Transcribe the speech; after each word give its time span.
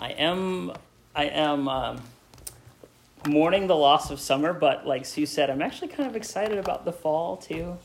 I 0.00 0.12
am 0.12 0.72
I 1.14 1.26
am 1.26 1.68
um, 1.68 2.02
mourning 3.28 3.66
the 3.66 3.76
loss 3.76 4.10
of 4.10 4.18
summer, 4.18 4.54
but 4.54 4.86
like 4.86 5.04
Sue 5.04 5.26
said, 5.26 5.50
I'm 5.50 5.60
actually 5.60 5.88
kind 5.88 6.08
of 6.08 6.16
excited 6.16 6.56
about 6.56 6.86
the 6.86 6.92
fall 6.92 7.36
too. 7.36 7.76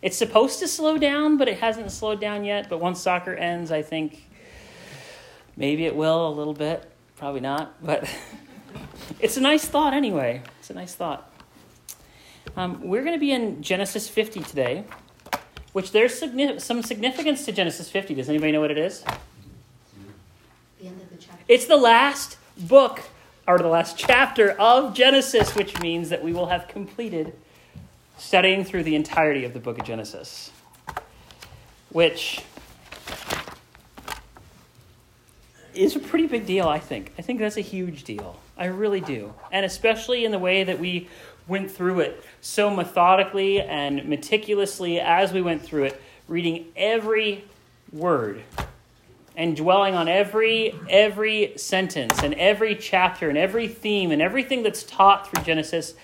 It's 0.00 0.16
supposed 0.16 0.60
to 0.60 0.68
slow 0.68 0.98
down, 0.98 1.36
but 1.36 1.48
it 1.48 1.58
hasn't 1.58 1.90
slowed 1.90 2.20
down 2.20 2.44
yet. 2.44 2.68
But 2.68 2.78
once 2.78 3.00
soccer 3.00 3.34
ends, 3.34 3.72
I 3.72 3.82
think 3.82 4.28
maybe 5.56 5.84
it 5.84 5.96
will 5.96 6.28
a 6.28 6.30
little 6.30 6.54
bit. 6.54 6.88
Probably 7.16 7.40
not, 7.40 7.82
but 7.82 8.08
it's 9.20 9.36
a 9.36 9.40
nice 9.40 9.64
thought 9.64 9.94
anyway. 9.94 10.42
It's 10.60 10.70
a 10.70 10.74
nice 10.74 10.94
thought. 10.94 11.32
Um, 12.56 12.86
we're 12.86 13.02
going 13.02 13.14
to 13.16 13.20
be 13.20 13.32
in 13.32 13.62
Genesis 13.62 14.08
50 14.08 14.42
today, 14.42 14.84
which 15.72 15.90
there's 15.90 16.16
some 16.62 16.82
significance 16.82 17.44
to 17.46 17.52
Genesis 17.52 17.90
50. 17.90 18.14
Does 18.14 18.28
anybody 18.28 18.52
know 18.52 18.60
what 18.60 18.70
it 18.70 18.78
is? 18.78 19.02
The 20.80 20.86
end 20.86 21.00
of 21.00 21.08
the 21.10 21.16
chapter. 21.16 21.33
It's 21.46 21.66
the 21.66 21.76
last 21.76 22.38
book, 22.56 23.02
or 23.46 23.58
the 23.58 23.68
last 23.68 23.98
chapter 23.98 24.52
of 24.52 24.94
Genesis, 24.94 25.54
which 25.54 25.78
means 25.80 26.08
that 26.08 26.24
we 26.24 26.32
will 26.32 26.46
have 26.46 26.68
completed 26.68 27.34
studying 28.16 28.64
through 28.64 28.84
the 28.84 28.94
entirety 28.94 29.44
of 29.44 29.52
the 29.52 29.60
book 29.60 29.78
of 29.78 29.84
Genesis, 29.84 30.50
which 31.90 32.42
is 35.74 35.94
a 35.96 35.98
pretty 35.98 36.26
big 36.26 36.46
deal, 36.46 36.66
I 36.66 36.78
think. 36.78 37.12
I 37.18 37.22
think 37.22 37.40
that's 37.40 37.58
a 37.58 37.62
huge 37.62 38.04
deal. 38.04 38.40
I 38.56 38.66
really 38.66 39.00
do. 39.00 39.34
And 39.52 39.66
especially 39.66 40.24
in 40.24 40.32
the 40.32 40.38
way 40.38 40.64
that 40.64 40.78
we 40.78 41.08
went 41.46 41.70
through 41.70 42.00
it 42.00 42.24
so 42.40 42.70
methodically 42.70 43.60
and 43.60 44.06
meticulously 44.06 44.98
as 44.98 45.32
we 45.34 45.42
went 45.42 45.60
through 45.60 45.84
it, 45.84 46.00
reading 46.26 46.66
every 46.74 47.44
word 47.92 48.42
and 49.36 49.56
dwelling 49.56 49.94
on 49.94 50.08
every 50.08 50.74
every 50.88 51.52
sentence 51.56 52.22
and 52.22 52.34
every 52.34 52.74
chapter 52.74 53.28
and 53.28 53.36
every 53.36 53.68
theme 53.68 54.10
and 54.10 54.22
everything 54.22 54.62
that's 54.62 54.82
taught 54.84 55.28
through 55.28 55.42
Genesis. 55.44 55.94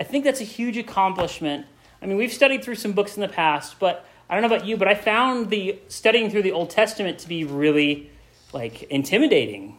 I 0.00 0.04
think 0.04 0.24
that's 0.24 0.40
a 0.40 0.44
huge 0.44 0.76
accomplishment. 0.76 1.66
I 2.00 2.06
mean, 2.06 2.16
we've 2.16 2.32
studied 2.32 2.64
through 2.64 2.74
some 2.76 2.92
books 2.92 3.16
in 3.16 3.20
the 3.20 3.28
past, 3.28 3.78
but 3.78 4.04
I 4.28 4.34
don't 4.34 4.48
know 4.48 4.54
about 4.54 4.66
you, 4.66 4.76
but 4.76 4.88
I 4.88 4.94
found 4.94 5.50
the 5.50 5.78
studying 5.88 6.30
through 6.30 6.42
the 6.42 6.52
Old 6.52 6.70
Testament 6.70 7.18
to 7.20 7.28
be 7.28 7.44
really 7.44 8.10
like 8.52 8.84
intimidating. 8.84 9.76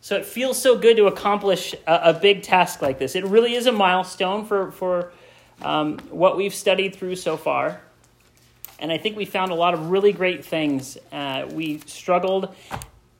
So 0.00 0.16
it 0.16 0.26
feels 0.26 0.60
so 0.60 0.76
good 0.76 0.96
to 0.96 1.06
accomplish 1.06 1.74
a, 1.86 2.10
a 2.10 2.12
big 2.12 2.42
task 2.42 2.82
like 2.82 2.98
this. 2.98 3.14
It 3.14 3.24
really 3.24 3.54
is 3.54 3.66
a 3.66 3.72
milestone 3.72 4.44
for, 4.44 4.72
for 4.72 5.12
um, 5.60 5.98
what 6.10 6.36
we've 6.36 6.54
studied 6.54 6.96
through 6.96 7.16
so 7.16 7.36
far. 7.36 7.80
And 8.82 8.90
I 8.90 8.98
think 8.98 9.16
we 9.16 9.26
found 9.26 9.52
a 9.52 9.54
lot 9.54 9.74
of 9.74 9.90
really 9.90 10.12
great 10.12 10.44
things. 10.44 10.98
Uh, 11.12 11.46
we 11.52 11.78
struggled. 11.86 12.52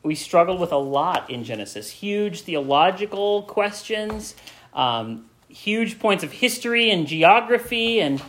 We 0.03 0.17
struggled 0.17 0.59
with 0.59 0.73
a 0.73 0.77
lot 0.77 1.31
in 1.31 1.45
Genesis. 1.45 1.89
Huge 1.89 2.41
theological 2.41 3.43
questions, 3.43 4.35
um, 4.75 5.27
huge 5.49 6.01
points 6.01 6.25
of 6.25 6.33
history 6.33 6.91
and 6.91 7.07
geography, 7.07 8.01
and 8.01 8.21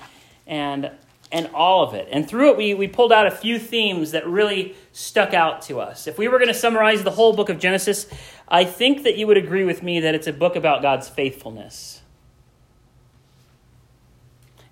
and 0.46 0.92
and 1.32 1.50
all 1.56 1.82
of 1.82 1.96
it. 1.96 2.08
And 2.12 2.30
through 2.30 2.52
it, 2.52 2.58
we, 2.58 2.76
we 2.76 2.88
pulled 2.88 3.12
out 3.12 3.26
a 3.26 3.32
few 3.32 3.58
themes 3.58 4.12
that 4.12 4.28
really 4.28 4.76
stuck 4.92 5.34
out 5.34 5.64
to 5.64 5.80
us. 5.80 6.06
If 6.06 6.20
we 6.20 6.28
were 6.28 6.38
going 6.38 6.50
to 6.50 6.54
summarize 6.54 7.02
the 7.02 7.10
whole 7.10 7.36
book 7.36 7.50
of 7.50 7.58
Genesis, 7.58 8.06
I 8.48 8.64
think 8.64 9.02
that 9.06 9.18
you 9.18 9.26
would 9.26 9.38
agree 9.38 9.64
with 9.64 9.82
me 9.82 10.02
that 10.02 10.14
it's 10.14 10.28
a 10.28 10.34
book 10.34 10.56
about 10.56 10.84
God's 10.84 11.10
faithfulness. 11.10 12.03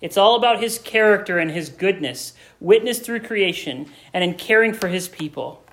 It's 0.01 0.17
all 0.17 0.35
about 0.35 0.59
his 0.59 0.79
character 0.79 1.37
and 1.37 1.51
his 1.51 1.69
goodness, 1.69 2.33
witnessed 2.59 3.03
through 3.03 3.21
creation 3.21 3.85
and 4.13 4.23
in 4.23 4.33
caring 4.33 4.73
for 4.73 4.87
his 4.87 5.07
people. 5.07 5.63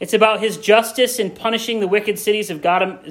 It's 0.00 0.14
about 0.14 0.40
his 0.40 0.58
justice 0.58 1.18
in 1.18 1.32
punishing 1.32 1.80
the 1.80 1.88
wicked 1.88 2.18
cities 2.20 2.50
of 2.50 2.62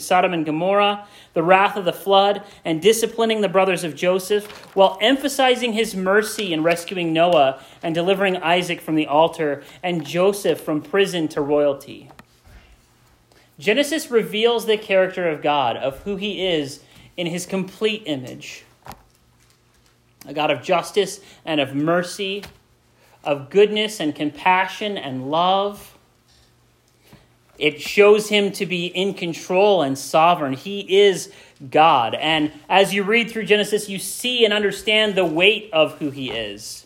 Sodom 0.02 0.34
and 0.34 0.46
Gomorrah, 0.46 1.06
the 1.34 1.44
wrath 1.44 1.76
of 1.76 1.84
the 1.84 1.92
flood, 1.92 2.44
and 2.64 2.82
disciplining 2.82 3.42
the 3.42 3.50
brothers 3.50 3.84
of 3.84 3.96
Joseph, 3.96 4.48
while 4.74 4.98
emphasizing 5.02 5.74
his 5.74 5.96
mercy 5.96 6.54
in 6.54 6.64
rescuing 6.64 7.12
Noah 7.12 7.62
and 7.84 7.94
delivering 7.94 8.38
Isaac 8.38 8.80
from 8.80 8.96
the 8.96 9.08
altar 9.08 9.64
and 9.84 10.06
Joseph 10.06 10.62
from 10.62 10.82
prison 10.82 11.28
to 11.30 11.42
royalty. 11.42 12.10
Genesis 13.60 14.10
reveals 14.10 14.66
the 14.66 14.78
character 14.78 15.28
of 15.28 15.42
God, 15.42 15.76
of 15.76 16.00
who 16.04 16.16
he 16.16 16.46
is 16.46 16.82
in 17.18 17.28
his 17.28 17.46
complete 17.46 18.04
image 18.06 18.64
a 20.28 20.34
God 20.34 20.52
of 20.52 20.62
justice 20.62 21.20
and 21.44 21.60
of 21.60 21.74
mercy, 21.74 22.44
of 23.24 23.50
goodness 23.50 24.00
and 24.00 24.14
compassion 24.14 24.98
and 24.98 25.32
love 25.32 25.98
it 27.58 27.82
shows 27.82 28.30
him 28.30 28.52
to 28.54 28.66
be 28.66 28.86
in 28.86 29.14
control 29.14 29.82
and 29.82 29.98
sovereign. 29.98 30.54
He 30.54 31.00
is 31.00 31.32
God. 31.72 32.14
And 32.14 32.52
as 32.70 32.94
you 32.94 33.04
read 33.04 33.32
through 33.32 33.46
Genesis, 33.46 33.90
you 33.90 33.98
see 33.98 34.46
and 34.46 34.54
understand 34.54 35.16
the 35.16 35.26
weight 35.26 35.70
of 35.74 35.98
who 35.98 36.12
he 36.12 36.30
is. 36.30 36.86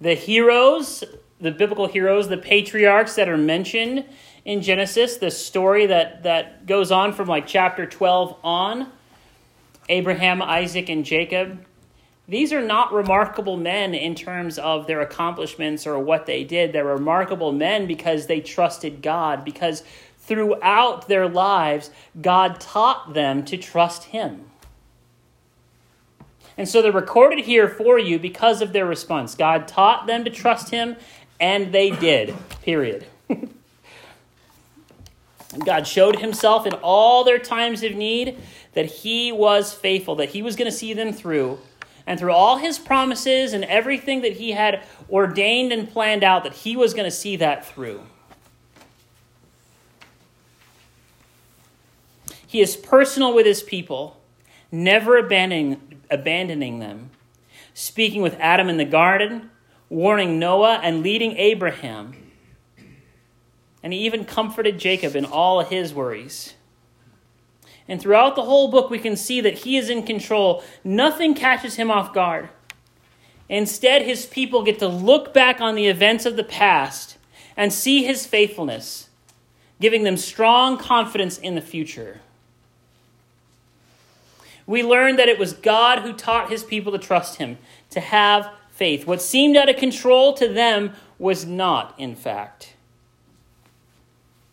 The 0.00 0.14
heroes, 0.14 1.02
the 1.40 1.50
biblical 1.50 1.86
heroes, 1.86 2.28
the 2.28 2.36
patriarchs 2.36 3.16
that 3.16 3.28
are 3.28 3.36
mentioned 3.36 4.04
in 4.44 4.62
Genesis, 4.62 5.16
the 5.16 5.30
story 5.30 5.86
that, 5.86 6.22
that 6.22 6.66
goes 6.66 6.92
on 6.92 7.12
from 7.12 7.26
like 7.26 7.46
chapter 7.46 7.86
12 7.86 8.36
on 8.44 8.92
Abraham, 9.88 10.42
Isaac, 10.42 10.88
and 10.88 11.04
Jacob 11.04 11.64
these 12.26 12.52
are 12.52 12.62
not 12.62 12.92
remarkable 12.92 13.56
men 13.56 13.94
in 13.94 14.14
terms 14.14 14.58
of 14.58 14.86
their 14.86 15.02
accomplishments 15.02 15.86
or 15.86 15.98
what 15.98 16.24
they 16.24 16.42
did. 16.42 16.72
They're 16.72 16.84
remarkable 16.84 17.52
men 17.52 17.86
because 17.86 18.26
they 18.26 18.40
trusted 18.40 19.02
God, 19.02 19.44
because 19.44 19.82
throughout 20.18 21.06
their 21.06 21.28
lives, 21.28 21.90
God 22.20 22.60
taught 22.60 23.12
them 23.12 23.44
to 23.44 23.58
trust 23.58 24.04
Him. 24.04 24.46
And 26.56 26.66
so 26.68 26.80
they're 26.80 26.92
recorded 26.92 27.44
here 27.44 27.68
for 27.68 27.98
you 27.98 28.18
because 28.18 28.62
of 28.62 28.72
their 28.72 28.86
response. 28.86 29.34
God 29.34 29.68
taught 29.68 30.06
them 30.06 30.24
to 30.24 30.30
trust 30.30 30.70
Him, 30.70 30.96
and 31.38 31.72
they 31.72 31.90
did, 31.90 32.34
period. 32.62 33.06
God 35.66 35.86
showed 35.86 36.20
Himself 36.20 36.66
in 36.66 36.72
all 36.74 37.22
their 37.22 37.38
times 37.38 37.82
of 37.82 37.94
need 37.94 38.38
that 38.72 38.86
He 38.86 39.30
was 39.30 39.74
faithful, 39.74 40.16
that 40.16 40.30
He 40.30 40.40
was 40.40 40.56
going 40.56 40.70
to 40.70 40.76
see 40.76 40.94
them 40.94 41.12
through 41.12 41.58
and 42.06 42.18
through 42.18 42.32
all 42.32 42.58
his 42.58 42.78
promises 42.78 43.52
and 43.52 43.64
everything 43.64 44.20
that 44.22 44.34
he 44.34 44.52
had 44.52 44.84
ordained 45.10 45.72
and 45.72 45.90
planned 45.90 46.22
out, 46.22 46.44
that 46.44 46.52
he 46.52 46.76
was 46.76 46.92
going 46.92 47.06
to 47.06 47.16
see 47.16 47.36
that 47.36 47.64
through. 47.66 48.02
He 52.46 52.60
is 52.60 52.76
personal 52.76 53.34
with 53.34 53.46
his 53.46 53.62
people, 53.62 54.20
never 54.70 55.16
abandoning, 55.16 56.00
abandoning 56.10 56.78
them, 56.78 57.10
speaking 57.72 58.22
with 58.22 58.36
Adam 58.38 58.68
in 58.68 58.76
the 58.76 58.84
garden, 58.84 59.50
warning 59.88 60.38
Noah, 60.38 60.78
and 60.82 61.02
leading 61.02 61.36
Abraham. 61.36 62.14
And 63.82 63.92
he 63.92 64.00
even 64.00 64.24
comforted 64.24 64.78
Jacob 64.78 65.16
in 65.16 65.24
all 65.24 65.62
his 65.62 65.92
worries. 65.92 66.54
And 67.88 68.00
throughout 68.00 68.34
the 68.34 68.44
whole 68.44 68.68
book, 68.68 68.90
we 68.90 68.98
can 68.98 69.16
see 69.16 69.40
that 69.42 69.58
he 69.58 69.76
is 69.76 69.90
in 69.90 70.04
control. 70.04 70.64
Nothing 70.82 71.34
catches 71.34 71.76
him 71.76 71.90
off 71.90 72.14
guard. 72.14 72.48
Instead, 73.48 74.02
his 74.02 74.24
people 74.24 74.62
get 74.62 74.78
to 74.78 74.88
look 74.88 75.34
back 75.34 75.60
on 75.60 75.74
the 75.74 75.86
events 75.86 76.24
of 76.24 76.36
the 76.36 76.44
past 76.44 77.18
and 77.56 77.72
see 77.72 78.04
his 78.04 78.26
faithfulness, 78.26 79.08
giving 79.80 80.02
them 80.02 80.16
strong 80.16 80.78
confidence 80.78 81.36
in 81.36 81.54
the 81.54 81.60
future. 81.60 82.20
We 84.66 84.82
learn 84.82 85.16
that 85.16 85.28
it 85.28 85.38
was 85.38 85.52
God 85.52 86.00
who 86.00 86.14
taught 86.14 86.48
his 86.48 86.64
people 86.64 86.90
to 86.92 86.98
trust 86.98 87.36
him, 87.36 87.58
to 87.90 88.00
have 88.00 88.50
faith. 88.72 89.06
What 89.06 89.20
seemed 89.20 89.56
out 89.56 89.68
of 89.68 89.76
control 89.76 90.32
to 90.34 90.48
them 90.48 90.92
was 91.18 91.44
not, 91.44 91.94
in 91.98 92.16
fact. 92.16 92.74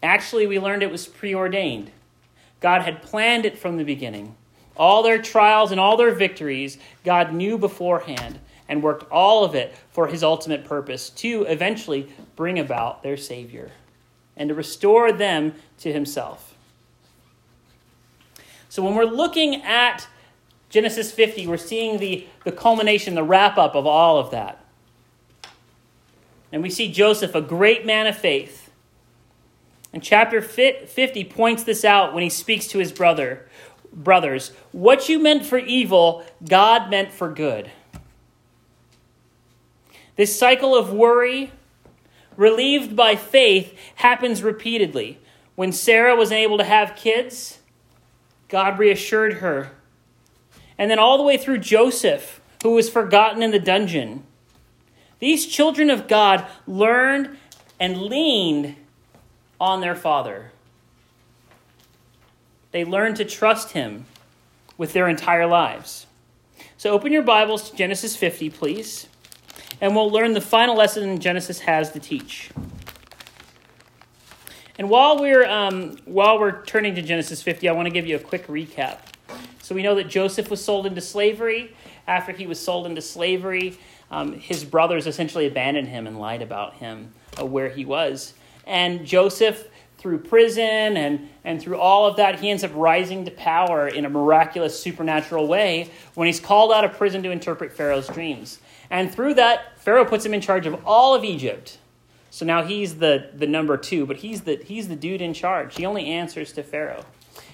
Actually, 0.03 0.47
we 0.47 0.59
learned 0.59 0.83
it 0.83 0.91
was 0.91 1.07
preordained. 1.07 1.91
God 2.61 2.83
had 2.83 3.01
planned 3.01 3.45
it 3.45 3.57
from 3.57 3.77
the 3.77 3.83
beginning. 3.83 4.35
All 4.77 5.03
their 5.03 5.21
trials 5.21 5.71
and 5.71 5.79
all 5.79 5.97
their 5.97 6.13
victories, 6.13 6.77
God 7.03 7.33
knew 7.33 7.57
beforehand 7.57 8.39
and 8.69 8.81
worked 8.81 9.11
all 9.11 9.43
of 9.43 9.53
it 9.53 9.75
for 9.91 10.07
his 10.07 10.23
ultimate 10.23 10.63
purpose 10.63 11.09
to 11.09 11.43
eventually 11.43 12.09
bring 12.37 12.57
about 12.57 13.03
their 13.03 13.17
Savior 13.17 13.71
and 14.37 14.47
to 14.47 14.55
restore 14.55 15.11
them 15.11 15.53
to 15.79 15.91
himself. 15.91 16.55
So 18.69 18.81
when 18.81 18.95
we're 18.95 19.03
looking 19.03 19.61
at 19.63 20.07
Genesis 20.69 21.11
50, 21.11 21.47
we're 21.47 21.57
seeing 21.57 21.99
the, 21.99 22.25
the 22.45 22.51
culmination, 22.53 23.13
the 23.13 23.23
wrap 23.23 23.57
up 23.57 23.75
of 23.75 23.85
all 23.85 24.17
of 24.17 24.31
that. 24.31 24.63
And 26.53 26.63
we 26.63 26.69
see 26.69 26.91
Joseph, 26.91 27.35
a 27.35 27.41
great 27.41 27.85
man 27.85 28.07
of 28.07 28.17
faith, 28.17 28.60
and 29.93 30.01
chapter 30.01 30.41
50 30.41 31.23
points 31.25 31.63
this 31.63 31.83
out 31.83 32.13
when 32.13 32.23
he 32.23 32.29
speaks 32.29 32.67
to 32.67 32.79
his 32.79 32.91
brother, 32.91 33.47
brothers. 33.91 34.51
What 34.71 35.09
you 35.09 35.19
meant 35.19 35.45
for 35.45 35.57
evil, 35.57 36.23
God 36.47 36.89
meant 36.89 37.11
for 37.11 37.29
good. 37.29 37.71
This 40.15 40.37
cycle 40.37 40.75
of 40.75 40.93
worry, 40.93 41.51
relieved 42.37 42.95
by 42.95 43.15
faith, 43.15 43.77
happens 43.95 44.43
repeatedly. 44.43 45.19
When 45.55 45.71
Sarah 45.71 46.15
was 46.15 46.31
able 46.31 46.57
to 46.57 46.63
have 46.63 46.95
kids, 46.95 47.59
God 48.47 48.79
reassured 48.79 49.35
her. 49.35 49.71
And 50.77 50.89
then 50.89 50.99
all 50.99 51.17
the 51.17 51.23
way 51.23 51.37
through 51.37 51.59
Joseph, 51.59 52.41
who 52.63 52.71
was 52.71 52.89
forgotten 52.89 53.43
in 53.43 53.51
the 53.51 53.59
dungeon. 53.59 54.23
These 55.19 55.47
children 55.47 55.89
of 55.89 56.07
God 56.07 56.47
learned 56.65 57.37
and 57.79 58.03
leaned 58.03 58.75
on 59.61 59.79
their 59.79 59.95
father. 59.95 60.51
They 62.71 62.83
learn 62.83 63.13
to 63.13 63.23
trust 63.23 63.73
him 63.73 64.07
with 64.75 64.91
their 64.91 65.07
entire 65.07 65.45
lives. 65.45 66.07
So 66.77 66.89
open 66.89 67.13
your 67.13 67.21
Bibles 67.21 67.69
to 67.69 67.75
Genesis 67.75 68.15
50, 68.15 68.49
please, 68.49 69.07
and 69.79 69.95
we'll 69.95 70.09
learn 70.09 70.33
the 70.33 70.41
final 70.41 70.75
lesson 70.75 71.19
Genesis 71.19 71.59
has 71.59 71.91
to 71.91 71.99
teach. 71.99 72.49
And 74.79 74.89
while 74.89 75.19
we're 75.19 75.45
um, 75.45 75.97
while 76.05 76.39
we're 76.39 76.65
turning 76.65 76.95
to 76.95 77.03
Genesis 77.03 77.43
50, 77.43 77.69
I 77.69 77.71
want 77.73 77.85
to 77.85 77.93
give 77.93 78.07
you 78.07 78.15
a 78.15 78.19
quick 78.19 78.47
recap. 78.47 78.97
So 79.61 79.75
we 79.75 79.83
know 79.83 79.93
that 79.93 80.07
Joseph 80.07 80.49
was 80.49 80.63
sold 80.63 80.87
into 80.87 81.01
slavery. 81.01 81.75
After 82.07 82.31
he 82.31 82.47
was 82.47 82.59
sold 82.59 82.87
into 82.87 83.01
slavery, 83.01 83.77
um, 84.09 84.33
his 84.33 84.65
brothers 84.65 85.05
essentially 85.05 85.45
abandoned 85.45 85.87
him 85.87 86.07
and 86.07 86.19
lied 86.19 86.41
about 86.41 86.75
him, 86.75 87.13
uh, 87.39 87.45
where 87.45 87.69
he 87.69 87.85
was. 87.85 88.33
And 88.65 89.05
Joseph 89.05 89.67
through 90.01 90.17
prison 90.17 90.97
and, 90.97 91.29
and 91.43 91.61
through 91.61 91.77
all 91.77 92.07
of 92.07 92.17
that, 92.17 92.39
he 92.39 92.49
ends 92.49 92.63
up 92.63 92.71
rising 92.73 93.23
to 93.23 93.29
power 93.29 93.87
in 93.87 94.03
a 94.03 94.09
miraculous, 94.09 94.81
supernatural 94.81 95.47
way 95.47 95.91
when 96.15 96.25
he's 96.25 96.39
called 96.39 96.71
out 96.71 96.83
of 96.83 96.93
prison 96.93 97.21
to 97.21 97.29
interpret 97.29 97.71
Pharaoh's 97.71 98.07
dreams. 98.07 98.57
And 98.89 99.13
through 99.13 99.35
that, 99.35 99.79
Pharaoh 99.79 100.03
puts 100.03 100.25
him 100.25 100.33
in 100.33 100.41
charge 100.41 100.65
of 100.65 100.81
all 100.87 101.13
of 101.13 101.23
Egypt. 101.23 101.77
So 102.31 102.47
now 102.47 102.63
he's 102.63 102.95
the, 102.95 103.29
the 103.35 103.45
number 103.45 103.77
two, 103.77 104.07
but 104.07 104.17
he's 104.17 104.41
the, 104.41 104.55
he's 104.65 104.87
the 104.87 104.95
dude 104.95 105.21
in 105.21 105.35
charge. 105.35 105.75
He 105.75 105.85
only 105.85 106.07
answers 106.07 106.51
to 106.53 106.63
Pharaoh. 106.63 107.05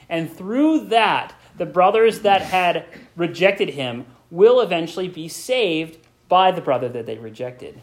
And 0.07 0.31
through 0.31 0.85
that, 0.85 1.35
the 1.57 1.65
brothers 1.65 2.21
that 2.21 2.41
had 2.41 2.85
rejected 3.17 3.71
him 3.71 4.05
will 4.31 4.61
eventually 4.61 5.09
be 5.09 5.27
saved 5.27 5.97
by 6.29 6.51
the 6.51 6.61
brother 6.61 6.87
that 6.87 7.05
they 7.05 7.17
rejected. 7.17 7.81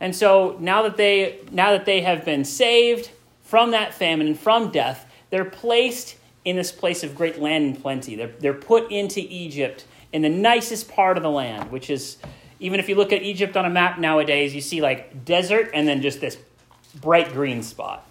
And 0.00 0.16
so 0.16 0.56
now 0.58 0.82
that 0.82 0.96
they 0.96 1.40
now 1.50 1.72
that 1.72 1.84
they 1.84 2.00
have 2.00 2.24
been 2.24 2.44
saved 2.44 3.10
from 3.42 3.72
that 3.72 3.92
famine 3.94 4.26
and 4.26 4.38
from 4.38 4.70
death, 4.70 5.06
they're 5.28 5.44
placed 5.44 6.16
in 6.44 6.56
this 6.56 6.72
place 6.72 7.04
of 7.04 7.14
great 7.14 7.38
land 7.38 7.64
and 7.64 7.82
plenty. 7.82 8.16
They're, 8.16 8.32
they're 8.38 8.54
put 8.54 8.90
into 8.90 9.20
Egypt 9.20 9.84
in 10.12 10.22
the 10.22 10.28
nicest 10.28 10.88
part 10.88 11.16
of 11.16 11.22
the 11.22 11.30
land, 11.30 11.70
which 11.70 11.90
is 11.90 12.16
even 12.58 12.80
if 12.80 12.88
you 12.88 12.94
look 12.94 13.12
at 13.12 13.22
Egypt 13.22 13.56
on 13.56 13.64
a 13.64 13.70
map 13.70 13.98
nowadays, 13.98 14.54
you 14.54 14.60
see 14.60 14.80
like 14.80 15.24
desert 15.24 15.70
and 15.74 15.86
then 15.86 16.00
just 16.00 16.20
this 16.20 16.38
bright 17.00 17.32
green 17.32 17.62
spot. 17.62 18.10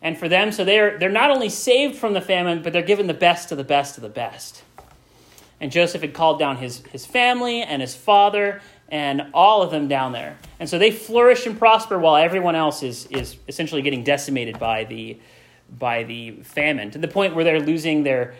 And 0.00 0.18
for 0.18 0.28
them, 0.28 0.52
so 0.52 0.64
they're 0.64 0.98
they're 0.98 1.10
not 1.10 1.30
only 1.30 1.48
saved 1.48 1.96
from 1.96 2.14
the 2.14 2.20
famine, 2.20 2.62
but 2.62 2.72
they're 2.72 2.82
given 2.82 3.06
the 3.06 3.14
best 3.14 3.52
of 3.52 3.58
the 3.58 3.64
best 3.64 3.96
of 3.96 4.02
the 4.02 4.08
best. 4.08 4.62
And 5.60 5.72
Joseph 5.72 6.02
had 6.02 6.12
called 6.12 6.38
down 6.38 6.58
his, 6.58 6.84
his 6.92 7.06
family 7.06 7.62
and 7.62 7.80
his 7.80 7.94
father 7.94 8.60
and 8.94 9.26
all 9.34 9.60
of 9.60 9.72
them 9.72 9.88
down 9.88 10.12
there. 10.12 10.38
And 10.60 10.68
so 10.70 10.78
they 10.78 10.92
flourish 10.92 11.46
and 11.46 11.58
prosper 11.58 11.98
while 11.98 12.14
everyone 12.14 12.54
else 12.54 12.84
is, 12.84 13.06
is 13.06 13.36
essentially 13.48 13.82
getting 13.82 14.04
decimated 14.04 14.60
by 14.60 14.84
the, 14.84 15.18
by 15.80 16.04
the 16.04 16.30
famine 16.44 16.92
to 16.92 16.98
the 16.98 17.08
point 17.08 17.34
where 17.34 17.42
they're 17.42 17.58
losing 17.58 18.04
their 18.04 18.36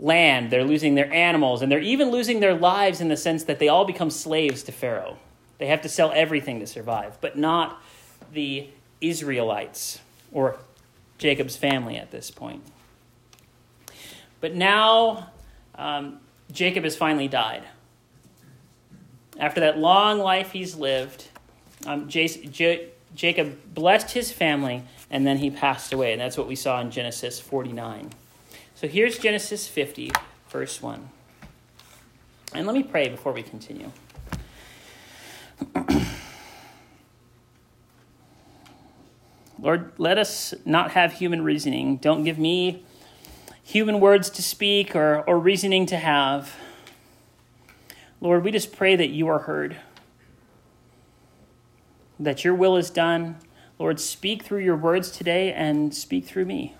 land, 0.00 0.50
they're 0.50 0.64
losing 0.64 0.94
their 0.94 1.12
animals, 1.12 1.60
and 1.60 1.70
they're 1.70 1.80
even 1.80 2.10
losing 2.10 2.40
their 2.40 2.54
lives 2.54 3.02
in 3.02 3.08
the 3.08 3.16
sense 3.16 3.44
that 3.44 3.58
they 3.58 3.68
all 3.68 3.84
become 3.84 4.08
slaves 4.08 4.62
to 4.62 4.72
Pharaoh. 4.72 5.18
They 5.58 5.66
have 5.66 5.82
to 5.82 5.88
sell 5.90 6.12
everything 6.14 6.60
to 6.60 6.66
survive, 6.66 7.18
but 7.20 7.36
not 7.36 7.82
the 8.32 8.70
Israelites 9.02 10.00
or 10.32 10.56
Jacob's 11.18 11.58
family 11.58 11.98
at 11.98 12.10
this 12.10 12.30
point. 12.30 12.62
But 14.40 14.54
now 14.54 15.28
um, 15.74 16.20
Jacob 16.50 16.84
has 16.84 16.96
finally 16.96 17.28
died. 17.28 17.64
After 19.38 19.60
that 19.60 19.78
long 19.78 20.18
life 20.18 20.52
he's 20.52 20.74
lived, 20.74 21.28
um, 21.86 22.08
J- 22.08 22.88
Jacob 23.14 23.74
blessed 23.74 24.10
his 24.10 24.32
family 24.32 24.82
and 25.10 25.26
then 25.26 25.38
he 25.38 25.50
passed 25.50 25.92
away. 25.92 26.12
And 26.12 26.20
that's 26.20 26.36
what 26.36 26.46
we 26.48 26.56
saw 26.56 26.80
in 26.80 26.90
Genesis 26.90 27.40
49. 27.40 28.10
So 28.74 28.86
here's 28.88 29.18
Genesis 29.18 29.66
50, 29.66 30.12
verse 30.50 30.82
1. 30.82 31.08
And 32.54 32.66
let 32.66 32.74
me 32.74 32.82
pray 32.82 33.08
before 33.08 33.32
we 33.32 33.42
continue. 33.42 33.90
Lord, 39.60 39.92
let 39.98 40.18
us 40.18 40.54
not 40.64 40.92
have 40.92 41.14
human 41.14 41.42
reasoning. 41.42 41.96
Don't 41.96 42.22
give 42.22 42.38
me 42.38 42.84
human 43.62 43.98
words 44.00 44.30
to 44.30 44.42
speak 44.42 44.94
or, 44.94 45.22
or 45.28 45.38
reasoning 45.38 45.84
to 45.86 45.96
have. 45.96 46.54
Lord, 48.20 48.42
we 48.44 48.50
just 48.50 48.76
pray 48.76 48.96
that 48.96 49.10
you 49.10 49.28
are 49.28 49.40
heard, 49.40 49.76
that 52.18 52.44
your 52.44 52.54
will 52.54 52.76
is 52.76 52.90
done. 52.90 53.36
Lord, 53.78 54.00
speak 54.00 54.42
through 54.42 54.60
your 54.60 54.76
words 54.76 55.10
today 55.10 55.52
and 55.52 55.94
speak 55.94 56.24
through 56.26 56.46
me. 56.46 56.74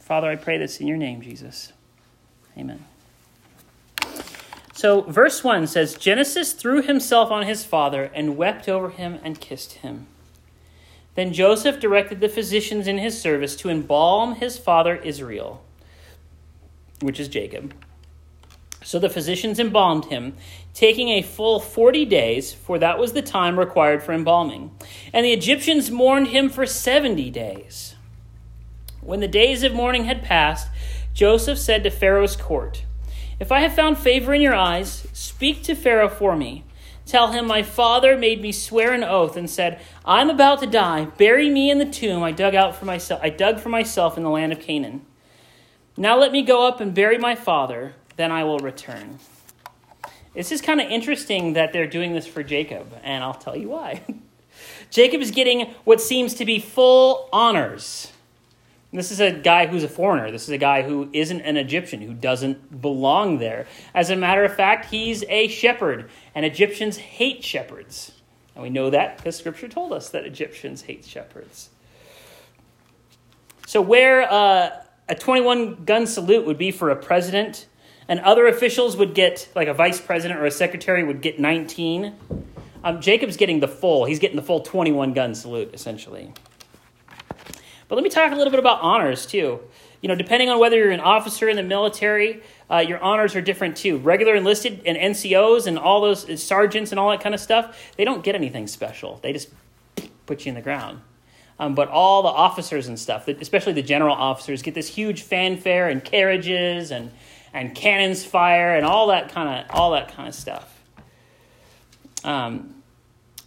Father, 0.00 0.28
I 0.28 0.36
pray 0.36 0.58
this 0.58 0.80
in 0.80 0.86
your 0.86 0.98
name, 0.98 1.22
Jesus. 1.22 1.72
Amen. 2.58 2.84
So, 4.74 5.00
verse 5.02 5.42
1 5.42 5.66
says 5.66 5.94
Genesis 5.94 6.52
threw 6.52 6.82
himself 6.82 7.30
on 7.30 7.46
his 7.46 7.64
father 7.64 8.10
and 8.14 8.36
wept 8.36 8.68
over 8.68 8.90
him 8.90 9.18
and 9.22 9.40
kissed 9.40 9.74
him. 9.74 10.08
Then 11.14 11.32
Joseph 11.32 11.80
directed 11.80 12.20
the 12.20 12.28
physicians 12.28 12.86
in 12.86 12.98
his 12.98 13.18
service 13.18 13.56
to 13.56 13.70
embalm 13.70 14.34
his 14.34 14.58
father 14.58 14.96
Israel, 14.96 15.64
which 17.00 17.18
is 17.18 17.28
Jacob 17.28 17.72
so 18.84 18.98
the 18.98 19.08
physicians 19.08 19.58
embalmed 19.58 20.04
him, 20.04 20.36
taking 20.74 21.08
a 21.08 21.22
full 21.22 21.58
forty 21.58 22.04
days, 22.04 22.52
for 22.52 22.78
that 22.78 22.98
was 22.98 23.12
the 23.12 23.22
time 23.22 23.58
required 23.58 24.02
for 24.02 24.12
embalming. 24.12 24.70
And 25.12 25.24
the 25.24 25.32
Egyptians 25.32 25.90
mourned 25.90 26.28
him 26.28 26.48
for 26.48 26.66
seventy 26.66 27.30
days. 27.30 27.96
When 29.00 29.20
the 29.20 29.28
days 29.28 29.62
of 29.62 29.74
mourning 29.74 30.04
had 30.04 30.22
passed, 30.22 30.68
Joseph 31.14 31.58
said 31.58 31.82
to 31.84 31.90
Pharaoh's 31.90 32.36
court, 32.36 32.84
If 33.40 33.50
I 33.50 33.60
have 33.60 33.74
found 33.74 33.98
favor 33.98 34.34
in 34.34 34.40
your 34.40 34.54
eyes, 34.54 35.06
speak 35.12 35.62
to 35.64 35.74
Pharaoh 35.74 36.08
for 36.08 36.36
me. 36.36 36.64
Tell 37.06 37.32
him, 37.32 37.46
My 37.46 37.62
father 37.62 38.16
made 38.16 38.40
me 38.40 38.50
swear 38.50 38.92
an 38.92 39.04
oath 39.04 39.36
and 39.36 39.48
said, 39.48 39.80
I'm 40.04 40.30
about 40.30 40.60
to 40.60 40.66
die. 40.66 41.04
Bury 41.18 41.50
me 41.50 41.70
in 41.70 41.78
the 41.78 41.84
tomb 41.84 42.22
I 42.22 42.32
dug 42.32 42.54
out 42.54 42.74
for 42.74 42.84
myself 42.84 43.20
I 43.22 43.30
dug 43.30 43.60
for 43.60 43.68
myself 43.68 44.16
in 44.16 44.22
the 44.22 44.30
land 44.30 44.52
of 44.52 44.60
Canaan. 44.60 45.04
Now 45.96 46.18
let 46.18 46.32
me 46.32 46.42
go 46.42 46.66
up 46.66 46.80
and 46.80 46.94
bury 46.94 47.18
my 47.18 47.34
father 47.34 47.94
then 48.16 48.32
I 48.32 48.44
will 48.44 48.58
return. 48.58 49.18
This 50.34 50.50
is 50.50 50.60
kind 50.60 50.80
of 50.80 50.90
interesting 50.90 51.52
that 51.52 51.72
they're 51.72 51.86
doing 51.86 52.12
this 52.12 52.26
for 52.26 52.42
Jacob, 52.42 52.92
and 53.02 53.22
I'll 53.22 53.34
tell 53.34 53.56
you 53.56 53.68
why. 53.68 54.02
Jacob 54.90 55.20
is 55.20 55.30
getting 55.30 55.72
what 55.84 56.00
seems 56.00 56.34
to 56.34 56.44
be 56.44 56.58
full 56.58 57.28
honors. 57.32 58.12
This 58.92 59.10
is 59.10 59.18
a 59.18 59.32
guy 59.32 59.66
who's 59.66 59.82
a 59.82 59.88
foreigner. 59.88 60.30
This 60.30 60.44
is 60.44 60.50
a 60.50 60.58
guy 60.58 60.82
who 60.82 61.08
isn't 61.12 61.40
an 61.40 61.56
Egyptian, 61.56 62.00
who 62.00 62.14
doesn't 62.14 62.80
belong 62.80 63.38
there. 63.38 63.66
As 63.92 64.10
a 64.10 64.16
matter 64.16 64.44
of 64.44 64.54
fact, 64.54 64.86
he's 64.86 65.24
a 65.28 65.48
shepherd, 65.48 66.08
and 66.32 66.44
Egyptians 66.44 66.96
hate 66.96 67.42
shepherds. 67.42 68.12
And 68.54 68.62
we 68.62 68.70
know 68.70 68.90
that 68.90 69.16
because 69.16 69.36
Scripture 69.36 69.66
told 69.66 69.92
us 69.92 70.10
that 70.10 70.24
Egyptians 70.24 70.82
hate 70.82 71.04
shepherds. 71.04 71.70
So, 73.66 73.80
where 73.80 74.30
uh, 74.30 74.70
a 75.08 75.14
21 75.16 75.84
gun 75.84 76.06
salute 76.06 76.46
would 76.46 76.58
be 76.58 76.70
for 76.70 76.90
a 76.90 76.96
president 76.96 77.66
and 78.08 78.20
other 78.20 78.46
officials 78.46 78.96
would 78.96 79.14
get, 79.14 79.48
like 79.54 79.68
a 79.68 79.74
vice 79.74 80.00
president 80.00 80.40
or 80.40 80.46
a 80.46 80.50
secretary 80.50 81.04
would 81.04 81.20
get 81.20 81.38
19. 81.38 82.14
Um, 82.82 83.00
Jacob's 83.00 83.36
getting 83.36 83.60
the 83.60 83.68
full, 83.68 84.04
he's 84.04 84.18
getting 84.18 84.36
the 84.36 84.42
full 84.42 84.60
21 84.60 85.14
gun 85.14 85.34
salute, 85.34 85.70
essentially. 85.72 86.32
But 87.88 87.96
let 87.96 88.04
me 88.04 88.10
talk 88.10 88.32
a 88.32 88.36
little 88.36 88.50
bit 88.50 88.60
about 88.60 88.80
honors, 88.80 89.26
too. 89.26 89.60
You 90.04 90.08
know, 90.08 90.14
depending 90.14 90.50
on 90.50 90.58
whether 90.58 90.76
you're 90.76 90.90
an 90.90 91.00
officer 91.00 91.48
in 91.48 91.56
the 91.56 91.62
military, 91.62 92.42
uh, 92.70 92.84
your 92.86 92.98
honors 92.98 93.34
are 93.34 93.40
different 93.40 93.74
too. 93.76 93.96
Regular 93.96 94.34
enlisted 94.34 94.82
and 94.84 94.98
NCOs 94.98 95.66
and 95.66 95.78
all 95.78 96.02
those 96.02 96.42
sergeants 96.42 96.92
and 96.92 97.00
all 97.00 97.08
that 97.08 97.22
kind 97.22 97.34
of 97.34 97.40
stuff, 97.40 97.92
they 97.96 98.04
don't 98.04 98.22
get 98.22 98.34
anything 98.34 98.66
special. 98.66 99.18
They 99.22 99.32
just 99.32 99.48
put 100.26 100.44
you 100.44 100.50
in 100.50 100.56
the 100.56 100.60
ground. 100.60 101.00
Um, 101.58 101.74
but 101.74 101.88
all 101.88 102.22
the 102.22 102.28
officers 102.28 102.88
and 102.88 102.98
stuff, 102.98 103.28
especially 103.28 103.72
the 103.72 103.82
general 103.82 104.14
officers, 104.14 104.60
get 104.60 104.74
this 104.74 104.88
huge 104.88 105.22
fanfare 105.22 105.88
and 105.88 106.04
carriages 106.04 106.90
and 106.90 107.10
and 107.54 107.74
cannons 107.74 108.24
fire 108.24 108.74
and 108.74 108.84
all 108.84 109.06
that 109.06 109.30
kind 109.30 109.48
of 109.48 109.74
all 109.74 109.92
that 109.92 110.14
kind 110.14 110.28
of 110.28 110.34
stuff. 110.34 110.82
Um, 112.24 112.74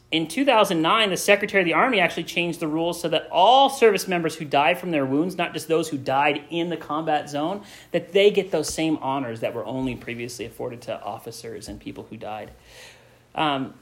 in 0.09 0.29
2009, 0.29 1.09
the 1.09 1.17
Secretary 1.17 1.61
of 1.61 1.65
the 1.65 1.73
Army 1.73 1.99
actually 1.99 2.23
changed 2.23 2.61
the 2.61 2.67
rules 2.67 3.01
so 3.01 3.09
that 3.09 3.27
all 3.29 3.69
service 3.69 4.07
members 4.07 4.35
who 4.35 4.45
died 4.45 4.79
from 4.79 4.91
their 4.91 5.05
wounds, 5.05 5.37
not 5.37 5.53
just 5.53 5.67
those 5.67 5.89
who 5.89 5.97
died 5.97 6.43
in 6.49 6.69
the 6.69 6.77
combat 6.77 7.29
zone, 7.29 7.61
that 7.91 8.13
they 8.13 8.31
get 8.31 8.49
those 8.49 8.73
same 8.73 8.97
honors 8.97 9.41
that 9.41 9.53
were 9.53 9.65
only 9.65 9.97
previously 9.97 10.45
afforded 10.45 10.81
to 10.83 11.01
officers 11.01 11.67
and 11.67 11.81
people 11.81 12.07
who 12.09 12.15
died. 12.15 12.51
Um, 13.35 13.73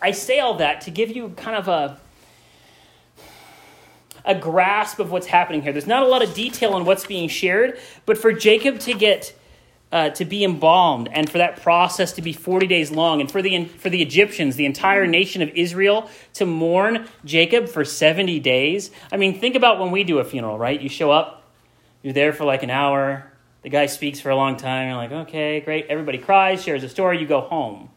I 0.00 0.12
say 0.12 0.40
all 0.40 0.54
that 0.54 0.80
to 0.82 0.90
give 0.90 1.14
you 1.14 1.28
kind 1.36 1.56
of 1.56 1.68
a 1.68 2.00
a 4.24 4.36
grasp 4.36 5.00
of 5.00 5.10
what's 5.10 5.26
happening 5.26 5.62
here. 5.62 5.72
There's 5.72 5.86
not 5.86 6.04
a 6.04 6.06
lot 6.06 6.22
of 6.22 6.32
detail 6.32 6.74
on 6.74 6.84
what's 6.84 7.04
being 7.04 7.28
shared, 7.28 7.76
but 8.06 8.16
for 8.16 8.32
Jacob 8.32 8.78
to 8.80 8.94
get 8.94 9.34
uh, 9.92 10.08
to 10.10 10.24
be 10.24 10.42
embalmed 10.42 11.08
and 11.12 11.30
for 11.30 11.38
that 11.38 11.62
process 11.62 12.12
to 12.14 12.22
be 12.22 12.32
40 12.32 12.66
days 12.66 12.90
long. 12.90 13.20
And 13.20 13.30
for 13.30 13.42
the 13.42 13.66
for 13.66 13.90
the 13.90 14.02
Egyptians 14.02 14.56
the 14.56 14.66
entire 14.66 15.06
nation 15.06 15.42
of 15.42 15.50
Israel 15.50 16.10
to 16.34 16.46
mourn 16.46 17.06
Jacob 17.24 17.68
for 17.68 17.84
70 17.84 18.40
days. 18.40 18.90
I 19.12 19.18
mean 19.18 19.38
think 19.38 19.54
about 19.54 19.78
when 19.78 19.90
we 19.90 20.02
do 20.02 20.18
a 20.18 20.24
funeral 20.24 20.58
right? 20.58 20.80
You 20.80 20.88
show 20.88 21.10
up 21.10 21.44
you're 22.02 22.14
there 22.14 22.32
for 22.32 22.44
like 22.44 22.62
an 22.62 22.70
hour. 22.70 23.30
The 23.62 23.68
guy 23.68 23.86
speaks 23.86 24.18
for 24.18 24.30
a 24.30 24.36
long 24.36 24.56
time. 24.56 24.88
You're 24.88 24.96
like 24.96 25.12
okay 25.12 25.60
great. 25.60 25.86
Everybody 25.88 26.18
cries 26.18 26.62
shares 26.62 26.82
a 26.82 26.88
story. 26.88 27.20
You 27.20 27.26
go 27.26 27.42
home. 27.42 27.90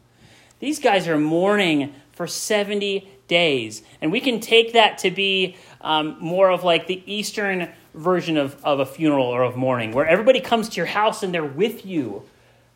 These 0.60 0.80
guys 0.80 1.08
are 1.08 1.18
mourning 1.18 1.94
for 2.12 2.28
70 2.28 3.10
days. 3.28 3.84
And 4.02 4.12
we 4.12 4.20
can 4.20 4.40
take 4.40 4.74
that 4.74 5.00
to 5.00 5.12
be 5.12 5.58
um, 5.82 6.18
more 6.20 6.50
of 6.50 6.64
like 6.64 6.88
the 6.88 7.02
eastern 7.06 7.72
version 7.96 8.38
of, 8.38 8.64
of 8.64 8.80
a 8.80 8.86
funeral 8.86 9.26
or 9.26 9.44
of 9.44 9.56
mourning, 9.56 9.92
where 9.92 10.06
everybody 10.06 10.40
comes 10.40 10.70
to 10.70 10.78
your 10.78 10.86
house 10.86 11.24
and 11.24 11.34
they're 11.34 11.44
with 11.44 11.86
you 11.86 12.24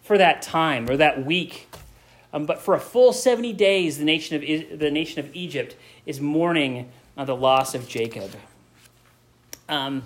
for 0.02 0.18
that 0.18 0.42
time 0.42 0.90
or 0.90 0.98
that 0.98 1.26
week. 1.26 1.68
Um, 2.32 2.46
but 2.46 2.60
for 2.60 2.74
a 2.76 2.80
full 2.80 3.12
70 3.12 3.54
days, 3.54 3.98
the 3.98 4.06
nation 4.06 4.36
of, 4.36 4.80
the 4.80 4.92
nation 4.92 5.20
of 5.20 5.36
Egypt 5.36 5.76
is 6.06 6.22
mourning 6.22 6.92
uh, 7.18 7.26
the 7.26 7.36
loss 7.36 7.76
of 7.76 7.88
Jacob. 7.88 8.32
Um, 9.68 10.04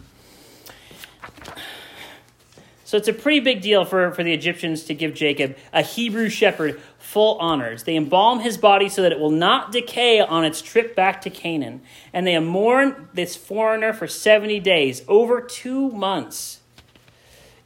so 2.85 2.97
it's 2.97 3.07
a 3.07 3.13
pretty 3.13 3.39
big 3.39 3.61
deal 3.61 3.85
for, 3.85 4.11
for 4.11 4.23
the 4.23 4.33
Egyptians 4.33 4.83
to 4.83 4.93
give 4.93 5.13
Jacob 5.13 5.57
a 5.71 5.81
Hebrew 5.81 6.29
shepherd 6.29 6.79
full 7.13 7.37
honors. 7.37 7.83
They 7.83 7.95
embalm 7.95 8.39
his 8.39 8.57
body 8.57 8.89
so 8.89 9.03
that 9.03 9.11
it 9.11 9.19
will 9.19 9.29
not 9.29 9.71
decay 9.71 10.19
on 10.19 10.43
its 10.43 10.63
trip 10.63 10.95
back 10.95 11.21
to 11.21 11.29
Canaan. 11.29 11.83
And 12.11 12.25
they 12.25 12.37
mourn 12.39 13.07
this 13.13 13.35
foreigner 13.35 13.93
for 13.93 14.07
70 14.07 14.59
days, 14.61 15.03
over 15.07 15.39
two 15.39 15.91
months. 15.91 16.61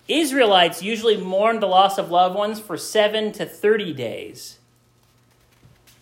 Israelites 0.10 0.84
usually 0.84 1.16
mourn 1.16 1.62
the 1.62 1.68
loss 1.68 1.98
of 1.98 2.12
loved 2.12 2.36
ones 2.36 2.60
for 2.60 2.78
7 2.78 3.32
to 3.34 3.46
30 3.46 3.94
days, 3.94 4.60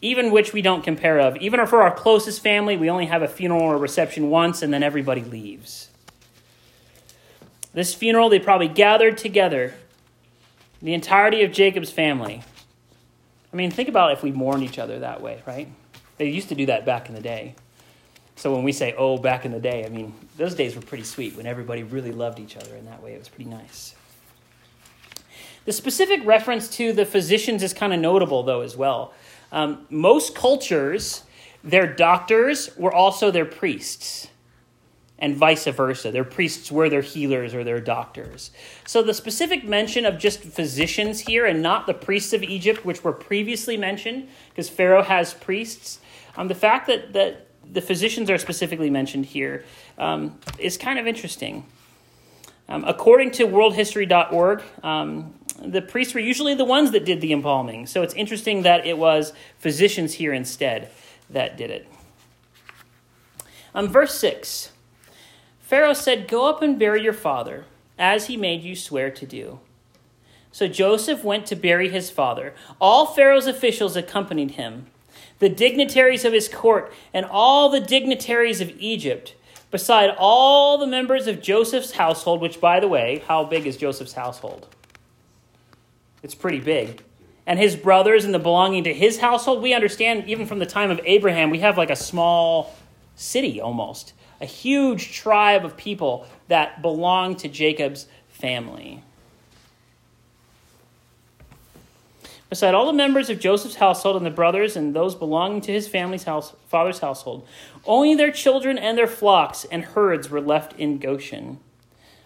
even 0.02 0.32
which 0.32 0.52
we 0.52 0.64
don't 0.64 0.84
compare 0.84 1.20
of. 1.20 1.38
Even 1.38 1.66
for 1.68 1.84
our 1.84 1.94
closest 1.94 2.42
family, 2.42 2.76
we 2.76 2.90
only 2.90 3.06
have 3.06 3.22
a 3.22 3.28
funeral 3.28 3.62
or 3.62 3.78
reception 3.78 4.32
once, 4.32 4.64
and 4.64 4.74
then 4.74 4.82
everybody 4.82 5.24
leaves. 5.24 5.90
This 7.74 7.94
funeral, 7.94 8.30
they 8.30 8.40
probably 8.40 8.70
gathered 8.70 9.20
together 9.20 9.76
the 10.82 10.94
entirety 10.94 11.44
of 11.44 11.52
Jacob's 11.52 11.92
family 11.92 12.42
I 13.56 13.58
mean, 13.58 13.72
think 13.72 13.88
about 13.88 14.12
if 14.12 14.22
we 14.22 14.34
mourn 14.34 14.64
each 14.64 14.78
other 14.80 15.00
that 15.00 15.22
way, 15.22 15.42
right? 15.48 15.70
They 16.18 16.28
used 16.28 16.50
to 16.50 16.56
do 16.56 16.66
that 16.66 16.86
back 16.86 17.08
in 17.08 17.16
the 17.16 17.22
day. 17.22 17.56
So 18.36 18.54
when 18.54 18.66
we 18.66 18.74
say, 18.74 18.94
oh, 18.98 19.18
back 19.18 19.46
in 19.46 19.54
the 19.54 19.62
day, 19.62 19.86
I 19.86 19.88
mean, 19.88 20.14
those 20.36 20.56
days 20.56 20.76
were 20.76 20.82
pretty 20.82 21.06
sweet 21.06 21.38
when 21.38 21.46
everybody 21.46 21.84
really 21.84 22.12
loved 22.12 22.38
each 22.38 22.58
other 22.58 22.76
in 22.76 22.84
that 22.84 23.02
way. 23.02 23.14
It 23.14 23.20
was 23.20 23.30
pretty 23.30 23.50
nice. 23.50 23.96
The 25.64 25.72
specific 25.72 26.20
reference 26.26 26.68
to 26.72 26.92
the 26.92 27.06
physicians 27.06 27.64
is 27.64 27.74
kind 27.74 27.94
of 27.94 28.02
notable, 28.02 28.44
though, 28.44 28.60
as 28.60 28.76
well. 28.76 29.14
Um, 29.54 29.88
most 29.90 30.36
cultures, 30.36 31.24
their 31.64 31.88
doctors 31.88 32.76
were 32.76 32.94
also 32.94 33.32
their 33.32 33.46
priests 33.46 34.28
and 35.18 35.36
vice 35.36 35.66
versa. 35.66 36.12
Their 36.12 36.24
priests 36.24 36.72
were 36.72 36.90
their 36.90 37.02
healers 37.02 37.54
or 37.54 37.64
their 37.64 37.80
doctors. 37.80 38.52
So 38.86 39.02
the 39.02 39.14
specific 39.14 39.64
mention 39.64 40.06
of 40.06 40.18
just 40.18 40.42
physicians 40.42 41.22
here 41.22 41.46
and 41.46 41.62
not 41.62 41.88
the 41.88 41.94
priests 41.94 42.34
of 42.34 42.44
Egypt, 42.44 42.86
which 42.86 43.04
were 43.04 43.14
previously 43.14 43.78
mentioned, 43.78 44.28
because 44.50 44.70
Pharaoh 44.70 45.04
has 45.04 45.34
priests, 45.34 46.00
um, 46.38 46.48
the 46.48 46.56
fact 46.56 46.88
that, 46.88 47.14
that 47.14 47.48
the 47.72 47.82
physicians 47.82 48.30
are 48.30 48.38
specifically 48.38 48.90
mentioned 48.90 49.26
here 49.26 49.64
um, 49.98 50.38
is 50.60 50.78
kind 50.78 51.00
of 51.00 51.08
interesting. 51.08 51.66
Um, 52.68 52.84
according 52.86 53.32
to 53.32 53.48
worldhistory.org, 53.48 54.64
um, 54.84 55.34
the 55.62 55.82
priests 55.82 56.14
were 56.14 56.20
usually 56.20 56.56
the 56.56 56.66
ones 56.66 56.92
that 56.92 57.06
did 57.06 57.22
the 57.22 57.32
embalming. 57.32 57.86
So 57.86 58.02
it's 58.02 58.14
interesting 58.16 58.64
that 58.64 58.86
it 58.86 58.98
was 58.98 59.34
physicians 59.60 60.16
here 60.16 60.34
instead 60.34 60.90
that 61.30 61.58
did 61.58 61.70
it. 61.70 61.88
Um, 63.74 63.88
verse 63.88 64.18
6 64.20 64.72
Pharaoh 65.66 65.94
said, 65.94 66.28
Go 66.28 66.48
up 66.48 66.62
and 66.62 66.78
bury 66.78 67.02
your 67.02 67.12
father, 67.12 67.66
as 67.98 68.28
he 68.28 68.38
made 68.38 68.62
you 68.62 68.76
swear 68.76 69.10
to 69.10 69.26
do. 69.26 69.60
So 70.52 70.68
Joseph 70.68 71.24
went 71.24 71.48
to 71.48 71.56
bury 71.56 71.90
his 71.90 72.12
father. 72.12 72.54
All 72.80 73.08
Pharaoh's 73.08 73.48
officials 73.48 73.96
accompanied 73.96 74.52
him, 74.52 74.86
the 75.40 75.50
dignitaries 75.50 76.24
of 76.24 76.34
his 76.34 76.48
court, 76.48 76.94
and 77.16 77.26
all 77.26 77.70
the 77.70 77.80
dignitaries 77.80 78.62
of 78.62 78.80
Egypt, 78.80 79.34
beside 79.72 80.12
all 80.20 80.78
the 80.78 80.86
members 80.86 81.26
of 81.26 81.42
Joseph's 81.42 81.94
household, 81.94 82.42
which, 82.42 82.62
by 82.62 82.80
the 82.80 82.88
way, 82.88 83.24
how 83.28 83.44
big 83.44 83.66
is 83.66 83.76
Joseph's 83.76 84.14
household? 84.14 84.68
It's 86.22 86.36
pretty 86.36 86.60
big. 86.60 87.02
And 87.48 87.58
his 87.58 87.76
brothers 87.76 88.24
and 88.24 88.36
the 88.36 88.40
belonging 88.40 88.84
to 88.84 88.94
his 88.94 89.18
household, 89.18 89.64
we 89.64 89.74
understand 89.74 90.26
even 90.28 90.46
from 90.46 90.60
the 90.60 90.68
time 90.68 90.92
of 90.92 91.02
Abraham, 91.06 91.50
we 91.50 91.60
have 91.60 91.76
like 91.76 91.90
a 91.90 91.96
small 91.96 92.76
city 93.16 93.60
almost 93.60 94.14
a 94.46 94.48
huge 94.48 95.12
tribe 95.12 95.66
of 95.66 95.76
people 95.76 96.28
that 96.50 96.84
belonged 96.84 97.40
to 97.40 97.48
Jacob's 97.48 98.06
family. 98.30 99.02
Beside 102.48 102.76
all 102.76 102.86
the 102.86 102.94
members 102.94 103.32
of 103.32 103.40
Joseph's 103.40 103.78
household 103.78 104.18
and 104.18 104.26
the 104.26 104.30
brothers 104.30 104.76
and 104.76 104.96
those 104.96 105.16
belonging 105.16 105.62
to 105.62 105.72
his 105.72 105.88
family's 105.88 106.26
house, 106.26 106.54
father's 106.68 107.00
household, 107.00 107.48
only 107.86 108.14
their 108.14 108.32
children 108.32 108.78
and 108.78 108.96
their 108.96 109.08
flocks 109.08 109.66
and 109.72 109.84
herds 109.84 110.30
were 110.30 110.40
left 110.40 110.74
in 110.80 111.00
Goshen, 111.00 111.58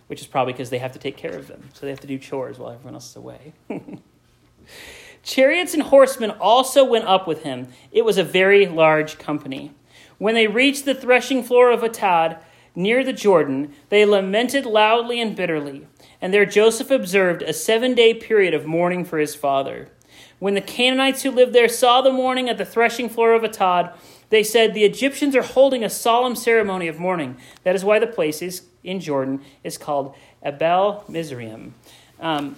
which 0.08 0.20
is 0.20 0.28
probably 0.28 0.52
because 0.52 0.72
they 0.72 0.80
have 0.80 0.92
to 0.92 1.00
take 1.00 1.16
care 1.16 1.38
of 1.38 1.48
them. 1.48 1.70
So 1.74 1.86
they 1.86 1.90
have 1.92 2.02
to 2.02 2.08
do 2.08 2.18
chores 2.18 2.60
while 2.60 2.72
everyone 2.72 2.96
else 2.96 3.12
is 3.12 3.16
away. 3.16 3.54
Chariots 5.24 5.74
and 5.74 5.84
horsemen 5.84 6.32
also 6.32 6.84
went 6.84 7.06
up 7.06 7.28
with 7.28 7.44
him. 7.44 7.70
It 7.94 8.04
was 8.04 8.18
a 8.18 8.24
very 8.24 8.66
large 8.66 9.20
company. 9.20 9.72
When 10.20 10.36
they 10.36 10.48
reached 10.48 10.86
the 10.86 10.94
threshing 10.94 11.44
floor 11.44 11.72
of 11.72 11.82
Atad, 11.82 12.40
near 12.76 13.04
the 13.04 13.14
Jordan, 13.14 13.74
they 13.90 14.06
lamented 14.06 14.66
loudly 14.66 15.20
and 15.20 15.36
bitterly. 15.36 15.88
And 16.22 16.34
there 16.34 16.46
Joseph 16.46 16.92
observed 16.92 17.42
a 17.42 17.54
seven 17.54 17.96
day 17.96 18.14
period 18.14 18.54
of 18.54 18.66
mourning 18.66 19.04
for 19.04 19.18
his 19.18 19.34
father. 19.34 19.90
When 20.38 20.54
the 20.54 20.62
Canaanites 20.62 21.24
who 21.24 21.32
lived 21.32 21.54
there 21.54 21.68
saw 21.68 22.02
the 22.02 22.12
mourning 22.12 22.50
at 22.50 22.58
the 22.58 22.66
threshing 22.66 23.10
floor 23.10 23.34
of 23.34 23.44
Atad, 23.44 23.94
they 24.30 24.44
said, 24.44 24.74
The 24.74 24.86
Egyptians 24.86 25.36
are 25.36 25.42
holding 25.42 25.84
a 25.84 25.90
solemn 25.90 26.36
ceremony 26.36 26.88
of 26.88 27.00
mourning. 27.00 27.38
That 27.64 27.76
is 27.76 27.84
why 27.84 28.00
the 28.00 28.08
place 28.08 28.42
is, 28.42 28.64
in 28.84 29.00
Jordan 29.00 29.42
is 29.64 29.78
called 29.78 30.16
Abel 30.44 31.04
Mizraim. 31.08 31.74
Um, 32.20 32.56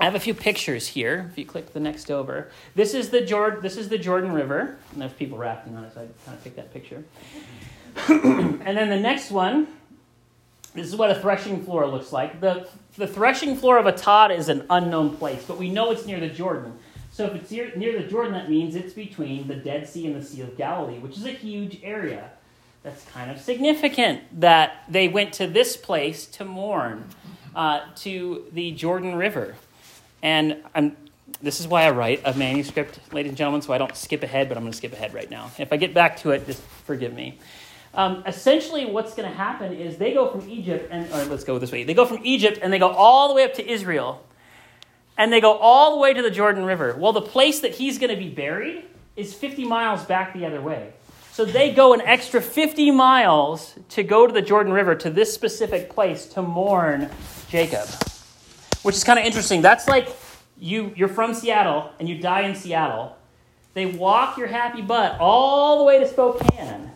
I 0.00 0.04
have 0.04 0.14
a 0.14 0.20
few 0.20 0.32
pictures 0.32 0.88
here. 0.88 1.28
If 1.30 1.36
you 1.36 1.44
click 1.44 1.74
the 1.74 1.80
next 1.80 2.10
over, 2.10 2.50
this 2.74 2.94
is 2.94 3.10
the 3.10 3.20
Jordan. 3.20 3.60
This 3.60 3.76
is 3.76 3.90
the 3.90 3.98
Jordan 3.98 4.32
River, 4.32 4.78
and 4.92 5.02
there's 5.02 5.12
people 5.12 5.36
rafting 5.36 5.76
on 5.76 5.84
it, 5.84 5.92
so 5.92 6.00
I 6.00 6.06
kind 6.24 6.38
of 6.38 6.42
picked 6.42 6.56
that 6.56 6.72
picture. 6.72 7.04
and 8.08 8.78
then 8.78 8.88
the 8.88 8.98
next 8.98 9.30
one, 9.30 9.66
this 10.72 10.86
is 10.86 10.96
what 10.96 11.10
a 11.10 11.16
threshing 11.16 11.62
floor 11.62 11.86
looks 11.86 12.12
like. 12.12 12.40
the 12.40 12.66
The 12.96 13.06
threshing 13.06 13.54
floor 13.56 13.76
of 13.76 13.84
Atad 13.84 14.34
is 14.34 14.48
an 14.48 14.64
unknown 14.70 15.18
place, 15.18 15.44
but 15.46 15.58
we 15.58 15.68
know 15.68 15.90
it's 15.90 16.06
near 16.06 16.18
the 16.18 16.30
Jordan. 16.30 16.78
So 17.12 17.26
if 17.26 17.34
it's 17.34 17.50
near, 17.50 17.70
near 17.76 18.00
the 18.00 18.08
Jordan, 18.08 18.32
that 18.32 18.48
means 18.48 18.76
it's 18.76 18.94
between 18.94 19.48
the 19.48 19.56
Dead 19.56 19.86
Sea 19.86 20.06
and 20.06 20.16
the 20.16 20.24
Sea 20.24 20.40
of 20.40 20.56
Galilee, 20.56 20.98
which 20.98 21.18
is 21.18 21.26
a 21.26 21.32
huge 21.32 21.78
area. 21.82 22.30
That's 22.82 23.04
kind 23.10 23.30
of 23.30 23.38
significant 23.38 24.40
that 24.40 24.84
they 24.88 25.08
went 25.08 25.34
to 25.34 25.46
this 25.46 25.76
place 25.76 26.24
to 26.26 26.46
mourn, 26.46 27.04
uh, 27.54 27.80
to 27.96 28.46
the 28.52 28.72
Jordan 28.72 29.16
River. 29.16 29.56
And 30.22 30.58
I'm, 30.74 30.96
this 31.42 31.60
is 31.60 31.68
why 31.68 31.84
I 31.84 31.90
write 31.90 32.22
a 32.24 32.34
manuscript, 32.34 32.98
ladies 33.12 33.30
and 33.30 33.38
gentlemen, 33.38 33.62
so 33.62 33.72
I 33.72 33.78
don't 33.78 33.96
skip 33.96 34.22
ahead, 34.22 34.48
but 34.48 34.56
I'm 34.56 34.64
going 34.64 34.72
to 34.72 34.76
skip 34.76 34.92
ahead 34.92 35.14
right 35.14 35.30
now. 35.30 35.50
If 35.58 35.72
I 35.72 35.76
get 35.76 35.94
back 35.94 36.18
to 36.18 36.30
it, 36.30 36.46
just 36.46 36.62
forgive 36.62 37.14
me. 37.14 37.38
Um, 37.94 38.22
essentially, 38.26 38.86
what's 38.86 39.14
going 39.14 39.28
to 39.28 39.34
happen 39.36 39.72
is 39.72 39.96
they 39.96 40.12
go 40.12 40.30
from 40.30 40.48
Egypt, 40.48 40.88
and 40.90 41.10
let's 41.30 41.44
go 41.44 41.58
this 41.58 41.72
way. 41.72 41.84
They 41.84 41.94
go 41.94 42.06
from 42.06 42.20
Egypt 42.22 42.60
and 42.62 42.72
they 42.72 42.78
go 42.78 42.90
all 42.90 43.28
the 43.28 43.34
way 43.34 43.44
up 43.44 43.54
to 43.54 43.68
Israel, 43.68 44.24
and 45.18 45.32
they 45.32 45.40
go 45.40 45.56
all 45.56 45.96
the 45.96 46.00
way 46.00 46.14
to 46.14 46.22
the 46.22 46.30
Jordan 46.30 46.64
River. 46.64 46.94
Well, 46.96 47.12
the 47.12 47.22
place 47.22 47.60
that 47.60 47.74
he's 47.74 47.98
going 47.98 48.10
to 48.10 48.16
be 48.16 48.28
buried 48.28 48.84
is 49.16 49.34
50 49.34 49.64
miles 49.64 50.04
back 50.04 50.34
the 50.34 50.46
other 50.46 50.60
way. 50.60 50.92
So 51.32 51.44
they 51.44 51.72
go 51.72 51.94
an 51.94 52.00
extra 52.02 52.40
50 52.40 52.90
miles 52.90 53.74
to 53.90 54.02
go 54.02 54.26
to 54.26 54.32
the 54.32 54.42
Jordan 54.42 54.72
River 54.72 54.94
to 54.96 55.10
this 55.10 55.32
specific 55.32 55.90
place 55.90 56.26
to 56.26 56.42
mourn 56.42 57.10
Jacob 57.48 57.88
which 58.82 58.96
is 58.96 59.04
kind 59.04 59.18
of 59.18 59.24
interesting. 59.24 59.62
That's 59.62 59.88
like 59.88 60.08
you, 60.58 60.92
you're 60.96 61.08
from 61.08 61.34
Seattle 61.34 61.90
and 61.98 62.08
you 62.08 62.18
die 62.18 62.42
in 62.42 62.54
Seattle. 62.54 63.16
They 63.74 63.86
walk 63.86 64.36
your 64.36 64.48
happy 64.48 64.82
butt 64.82 65.18
all 65.20 65.78
the 65.78 65.84
way 65.84 65.98
to 66.00 66.08
Spokane. 66.08 66.90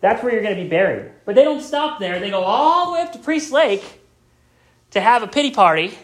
That's 0.00 0.22
where 0.22 0.32
you're 0.32 0.42
going 0.42 0.56
to 0.56 0.62
be 0.62 0.68
buried. 0.68 1.10
But 1.24 1.34
they 1.34 1.44
don't 1.44 1.62
stop 1.62 1.98
there. 1.98 2.20
They 2.20 2.30
go 2.30 2.42
all 2.42 2.86
the 2.86 2.92
way 2.92 3.02
up 3.02 3.12
to 3.12 3.18
Priest 3.18 3.50
Lake 3.50 4.00
to 4.90 5.00
have 5.00 5.22
a 5.22 5.26
pity 5.26 5.50
party. 5.50 5.98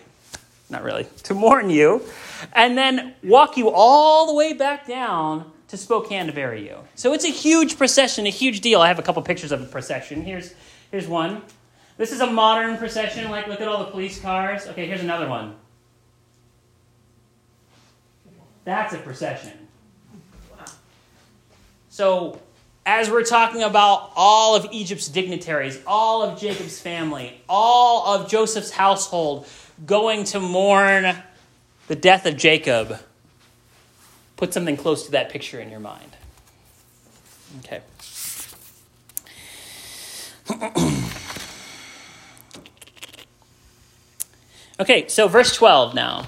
Not 0.70 0.82
really, 0.82 1.06
to 1.24 1.34
mourn 1.34 1.70
you. 1.70 2.02
and 2.52 2.76
then 2.76 3.14
walk 3.22 3.56
you 3.56 3.70
all 3.70 4.26
the 4.26 4.34
way 4.34 4.52
back 4.52 4.86
down 4.86 5.50
to 5.68 5.76
Spokane 5.76 6.26
to 6.26 6.32
bury 6.32 6.66
you. 6.66 6.78
So 6.94 7.12
it's 7.12 7.24
a 7.24 7.30
huge 7.30 7.78
procession, 7.78 8.26
a 8.26 8.30
huge 8.30 8.60
deal. 8.60 8.80
I 8.80 8.88
have 8.88 8.98
a 8.98 9.02
couple 9.02 9.22
pictures 9.22 9.52
of 9.52 9.60
the 9.60 9.66
procession. 9.66 10.22
Here's, 10.22 10.54
here's 10.90 11.06
one. 11.06 11.42
This 11.96 12.12
is 12.12 12.20
a 12.20 12.26
modern 12.26 12.76
procession. 12.76 13.30
Like, 13.30 13.46
look 13.46 13.60
at 13.60 13.68
all 13.68 13.84
the 13.84 13.90
police 13.90 14.20
cars. 14.20 14.66
Okay, 14.66 14.86
here's 14.86 15.02
another 15.02 15.28
one. 15.28 15.54
That's 18.64 18.94
a 18.94 18.98
procession. 18.98 19.52
So, 21.90 22.40
as 22.86 23.08
we're 23.08 23.24
talking 23.24 23.62
about 23.62 24.10
all 24.16 24.56
of 24.56 24.66
Egypt's 24.72 25.06
dignitaries, 25.08 25.80
all 25.86 26.22
of 26.22 26.40
Jacob's 26.40 26.80
family, 26.80 27.40
all 27.48 28.14
of 28.14 28.28
Joseph's 28.28 28.70
household 28.70 29.46
going 29.86 30.24
to 30.24 30.40
mourn 30.40 31.14
the 31.86 31.94
death 31.94 32.26
of 32.26 32.36
Jacob, 32.36 32.98
put 34.36 34.52
something 34.52 34.76
close 34.76 35.04
to 35.06 35.12
that 35.12 35.30
picture 35.30 35.60
in 35.60 35.70
your 35.70 35.80
mind. 35.80 36.16
Okay. 37.60 37.80
okay, 44.84 45.08
so 45.08 45.28
verse 45.28 45.56
12 45.56 45.94
now. 45.94 46.26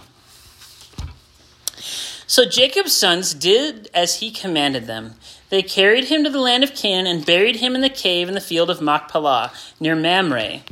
So 2.26 2.44
Jacob's 2.44 2.94
sons 2.94 3.34
did 3.34 3.88
as 3.94 4.20
he 4.20 4.30
commanded 4.30 4.86
them. 4.86 5.14
They 5.50 5.62
carried 5.62 6.04
him 6.04 6.24
to 6.24 6.30
the 6.30 6.40
land 6.40 6.64
of 6.64 6.74
Canaan 6.74 7.06
and 7.06 7.26
buried 7.26 7.56
him 7.56 7.74
in 7.74 7.82
the 7.82 7.90
cave 7.90 8.28
in 8.28 8.34
the 8.34 8.40
field 8.40 8.70
of 8.70 8.80
Machpelah, 8.80 9.52
near 9.78 9.94
Mamre, 9.94 10.62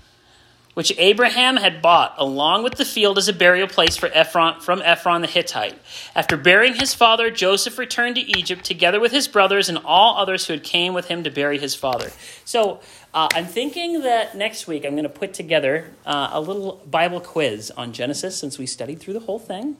which 0.74 0.92
Abraham 0.98 1.56
had 1.56 1.80
bought 1.80 2.14
along 2.18 2.62
with 2.62 2.74
the 2.74 2.84
field 2.84 3.16
as 3.16 3.28
a 3.28 3.32
burial 3.32 3.68
place 3.68 3.96
for 3.96 4.10
Ephron 4.12 4.60
from 4.60 4.82
Ephron 4.82 5.22
the 5.22 5.28
Hittite. 5.28 5.78
After 6.14 6.36
burying 6.36 6.74
his 6.74 6.92
father, 6.94 7.30
Joseph 7.30 7.78
returned 7.78 8.16
to 8.16 8.38
Egypt 8.38 8.64
together 8.64 9.00
with 9.00 9.12
his 9.12 9.28
brothers 9.28 9.68
and 9.68 9.78
all 9.84 10.16
others 10.18 10.46
who 10.46 10.52
had 10.52 10.64
came 10.64 10.92
with 10.92 11.06
him 11.08 11.24
to 11.24 11.30
bury 11.30 11.58
his 11.58 11.74
father. 11.74 12.10
So 12.44 12.80
uh, 13.14 13.28
I'm 13.32 13.46
thinking 13.46 14.02
that 14.02 14.36
next 14.36 14.66
week 14.66 14.84
I'm 14.84 14.92
going 14.92 15.04
to 15.04 15.08
put 15.08 15.32
together 15.32 15.92
uh, 16.04 16.30
a 16.32 16.40
little 16.40 16.82
Bible 16.90 17.20
quiz 17.20 17.70
on 17.70 17.92
Genesis 17.92 18.36
since 18.36 18.58
we 18.58 18.66
studied 18.66 19.00
through 19.00 19.14
the 19.14 19.20
whole 19.20 19.38
thing. 19.38 19.76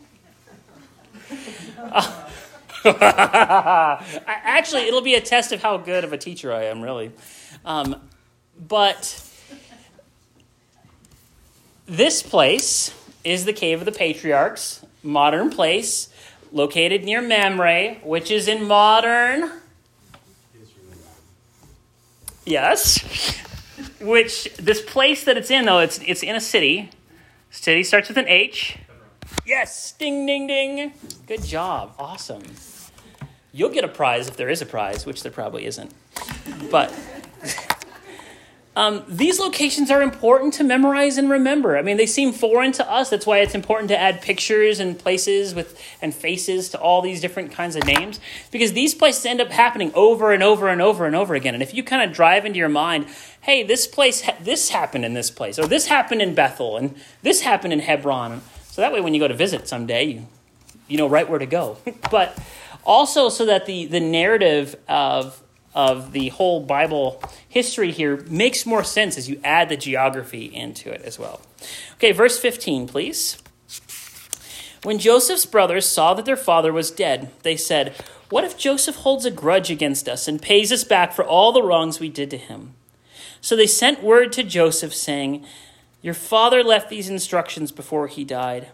Actually, 2.84 4.82
it'll 4.82 5.00
be 5.00 5.14
a 5.14 5.20
test 5.20 5.52
of 5.52 5.62
how 5.62 5.78
good 5.78 6.04
of 6.04 6.12
a 6.12 6.18
teacher 6.18 6.52
I 6.52 6.64
am, 6.64 6.82
really. 6.82 7.12
Um, 7.64 7.96
but 8.68 9.22
this 11.86 12.22
place 12.22 12.94
is 13.24 13.44
the 13.44 13.52
Cave 13.52 13.80
of 13.80 13.84
the 13.84 13.92
Patriarchs, 13.92 14.84
modern 15.02 15.50
place 15.50 16.08
located 16.52 17.04
near 17.04 17.20
Mamre, 17.20 17.96
which 18.02 18.30
is 18.30 18.48
in 18.48 18.66
modern. 18.66 19.50
Yes. 22.46 23.40
Which 24.00 24.54
this 24.56 24.82
place 24.82 25.24
that 25.24 25.36
it's 25.36 25.50
in 25.50 25.64
though, 25.64 25.80
it's 25.80 25.98
it's 25.98 26.22
in 26.22 26.36
a 26.36 26.40
city. 26.40 26.90
City 27.50 27.82
starts 27.82 28.08
with 28.08 28.18
an 28.18 28.28
H. 28.28 28.78
Yes, 29.46 29.92
ding, 29.92 30.26
ding, 30.26 30.46
ding. 30.46 30.92
Good 31.26 31.42
job. 31.44 31.94
Awesome. 31.98 32.42
You'll 33.52 33.70
get 33.70 33.84
a 33.84 33.88
prize 33.88 34.28
if 34.28 34.36
there 34.36 34.48
is 34.48 34.60
a 34.60 34.66
prize, 34.66 35.06
which 35.06 35.22
there 35.22 35.32
probably 35.32 35.64
isn't. 35.64 35.92
But 36.70 36.92
um, 38.76 39.04
these 39.08 39.38
locations 39.38 39.90
are 39.90 40.02
important 40.02 40.54
to 40.54 40.64
memorize 40.64 41.16
and 41.18 41.30
remember. 41.30 41.76
I 41.76 41.82
mean, 41.82 41.96
they 41.96 42.06
seem 42.06 42.32
foreign 42.32 42.72
to 42.72 42.90
us. 42.90 43.10
That's 43.10 43.26
why 43.26 43.38
it's 43.38 43.54
important 43.54 43.88
to 43.90 43.98
add 43.98 44.20
pictures 44.22 44.80
and 44.80 44.98
places 44.98 45.54
with 45.54 45.80
and 46.02 46.14
faces 46.14 46.70
to 46.70 46.78
all 46.80 47.00
these 47.00 47.20
different 47.20 47.52
kinds 47.52 47.76
of 47.76 47.84
names 47.86 48.20
because 48.50 48.72
these 48.72 48.94
places 48.94 49.24
end 49.26 49.40
up 49.40 49.50
happening 49.50 49.92
over 49.94 50.32
and 50.32 50.42
over 50.42 50.68
and 50.68 50.82
over 50.82 51.06
and 51.06 51.14
over 51.14 51.34
again. 51.34 51.54
And 51.54 51.62
if 51.62 51.72
you 51.74 51.82
kind 51.84 52.08
of 52.08 52.14
drive 52.14 52.44
into 52.44 52.58
your 52.58 52.68
mind, 52.68 53.06
hey, 53.42 53.62
this 53.62 53.86
place, 53.86 54.28
this 54.40 54.70
happened 54.70 55.04
in 55.04 55.14
this 55.14 55.30
place, 55.30 55.58
or 55.58 55.66
this 55.66 55.86
happened 55.86 56.22
in 56.22 56.34
Bethel, 56.34 56.76
and 56.76 56.94
this 57.22 57.42
happened 57.42 57.72
in 57.72 57.80
Hebron 57.80 58.40
so 58.74 58.82
that 58.82 58.92
way, 58.92 59.00
when 59.00 59.14
you 59.14 59.20
go 59.20 59.28
to 59.28 59.34
visit 59.34 59.68
someday, 59.68 60.02
you, 60.02 60.26
you 60.88 60.98
know 60.98 61.06
right 61.06 61.30
where 61.30 61.38
to 61.38 61.46
go. 61.46 61.76
but 62.10 62.36
also, 62.82 63.28
so 63.28 63.46
that 63.46 63.66
the, 63.66 63.86
the 63.86 64.00
narrative 64.00 64.74
of, 64.88 65.40
of 65.74 66.12
the 66.12 66.28
whole 66.28 66.60
Bible 66.60 67.22
history 67.48 67.90
here 67.90 68.18
makes 68.28 68.64
more 68.64 68.84
sense 68.84 69.18
as 69.18 69.28
you 69.28 69.40
add 69.42 69.68
the 69.68 69.76
geography 69.76 70.46
into 70.46 70.90
it 70.90 71.02
as 71.02 71.18
well. 71.18 71.40
Okay, 71.94 72.12
verse 72.12 72.38
15, 72.38 72.86
please. 72.86 73.38
When 74.82 74.98
Joseph's 74.98 75.46
brothers 75.46 75.88
saw 75.88 76.14
that 76.14 76.26
their 76.26 76.36
father 76.36 76.72
was 76.72 76.90
dead, 76.90 77.30
they 77.42 77.56
said, 77.56 77.94
What 78.28 78.44
if 78.44 78.58
Joseph 78.58 78.96
holds 78.96 79.24
a 79.24 79.30
grudge 79.30 79.70
against 79.70 80.08
us 80.08 80.28
and 80.28 80.40
pays 80.40 80.70
us 80.70 80.84
back 80.84 81.12
for 81.12 81.24
all 81.24 81.52
the 81.52 81.62
wrongs 81.62 82.00
we 82.00 82.08
did 82.08 82.30
to 82.30 82.36
him? 82.36 82.74
So 83.40 83.56
they 83.56 83.66
sent 83.66 84.02
word 84.02 84.32
to 84.32 84.42
Joseph, 84.42 84.94
saying, 84.94 85.44
your 86.04 86.12
father 86.12 86.62
left 86.62 86.90
these 86.90 87.08
instructions 87.08 87.72
before 87.72 88.08
he 88.08 88.24
died. 88.24 88.68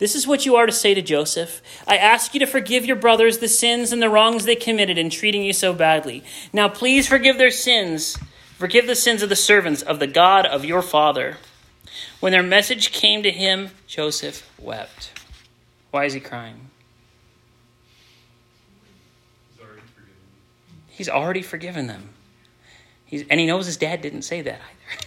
This 0.00 0.16
is 0.16 0.26
what 0.26 0.46
you 0.46 0.56
are 0.56 0.64
to 0.64 0.72
say 0.72 0.94
to 0.94 1.02
Joseph 1.02 1.62
I 1.86 1.96
ask 1.96 2.34
you 2.34 2.40
to 2.40 2.46
forgive 2.46 2.84
your 2.84 2.96
brothers 2.96 3.38
the 3.38 3.48
sins 3.48 3.92
and 3.92 4.02
the 4.02 4.08
wrongs 4.08 4.46
they 4.46 4.56
committed 4.56 4.98
in 4.98 5.10
treating 5.10 5.44
you 5.44 5.52
so 5.52 5.72
badly. 5.72 6.24
Now 6.52 6.68
please 6.68 7.06
forgive 7.06 7.38
their 7.38 7.50
sins. 7.50 8.18
Forgive 8.58 8.86
the 8.86 8.96
sins 8.96 9.22
of 9.22 9.28
the 9.28 9.36
servants 9.36 9.82
of 9.82 10.00
the 10.00 10.06
God 10.06 10.46
of 10.46 10.64
your 10.64 10.82
father. 10.82 11.36
When 12.18 12.32
their 12.32 12.42
message 12.42 12.92
came 12.92 13.22
to 13.22 13.30
him, 13.30 13.70
Joseph 13.86 14.50
wept. 14.58 15.12
Why 15.90 16.06
is 16.06 16.14
he 16.14 16.20
crying? 16.20 16.70
He's 20.88 21.08
already 21.08 21.42
forgiven 21.42 21.86
them. 21.86 22.10
He's 23.04 23.24
and 23.28 23.38
he 23.38 23.46
knows 23.46 23.66
his 23.66 23.76
dad 23.76 24.00
didn't 24.00 24.22
say 24.22 24.42
that 24.42 24.60
either. 24.60 25.06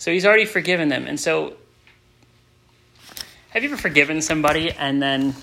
So 0.00 0.12
he's 0.12 0.24
already 0.24 0.44
forgiven 0.44 0.88
them. 0.88 1.08
And 1.08 1.18
so, 1.18 1.54
have 3.58 3.64
you 3.64 3.70
ever 3.70 3.82
forgiven 3.82 4.22
somebody 4.22 4.70
and 4.70 5.02
then 5.02 5.34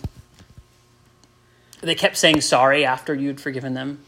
they 1.81 1.95
kept 1.95 2.15
saying 2.15 2.39
sorry 2.39 2.85
after 2.85 3.13
you'd 3.13 3.41
forgiven 3.41 3.73
them? 3.73 3.99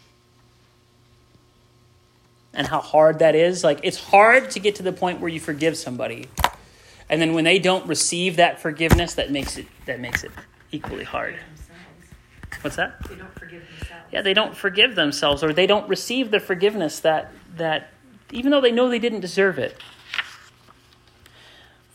And 2.53 2.65
how 2.67 2.79
hard 2.79 3.19
that 3.19 3.35
is? 3.35 3.65
Like, 3.65 3.81
it's 3.83 3.99
hard 3.99 4.49
to 4.51 4.61
get 4.61 4.75
to 4.75 4.83
the 4.83 4.93
point 4.93 5.19
where 5.19 5.27
you 5.27 5.41
forgive 5.41 5.75
somebody. 5.75 6.29
And 7.09 7.21
then 7.21 7.33
when 7.33 7.43
they 7.43 7.59
don't 7.59 7.85
receive 7.85 8.37
that 8.37 8.61
forgiveness, 8.61 9.15
that 9.15 9.29
makes 9.29 9.57
it 9.57 9.67
that 9.85 9.99
makes 9.99 10.23
it 10.23 10.31
equally 10.71 11.03
hard. 11.03 11.37
What's 12.61 12.77
that? 12.77 13.05
They 13.09 13.15
don't 13.15 13.33
forgive 13.33 13.67
themselves. 13.67 14.05
Yeah, 14.13 14.21
they 14.21 14.33
don't 14.33 14.55
forgive 14.55 14.95
themselves 14.95 15.43
or 15.43 15.51
they 15.51 15.67
don't 15.67 15.87
receive 15.89 16.31
the 16.31 16.39
forgiveness 16.39 17.01
that 17.01 17.33
that 17.57 17.89
even 18.31 18.51
though 18.51 18.61
they 18.61 18.71
know 18.71 18.87
they 18.87 18.99
didn't 18.99 19.19
deserve 19.19 19.59
it. 19.59 19.77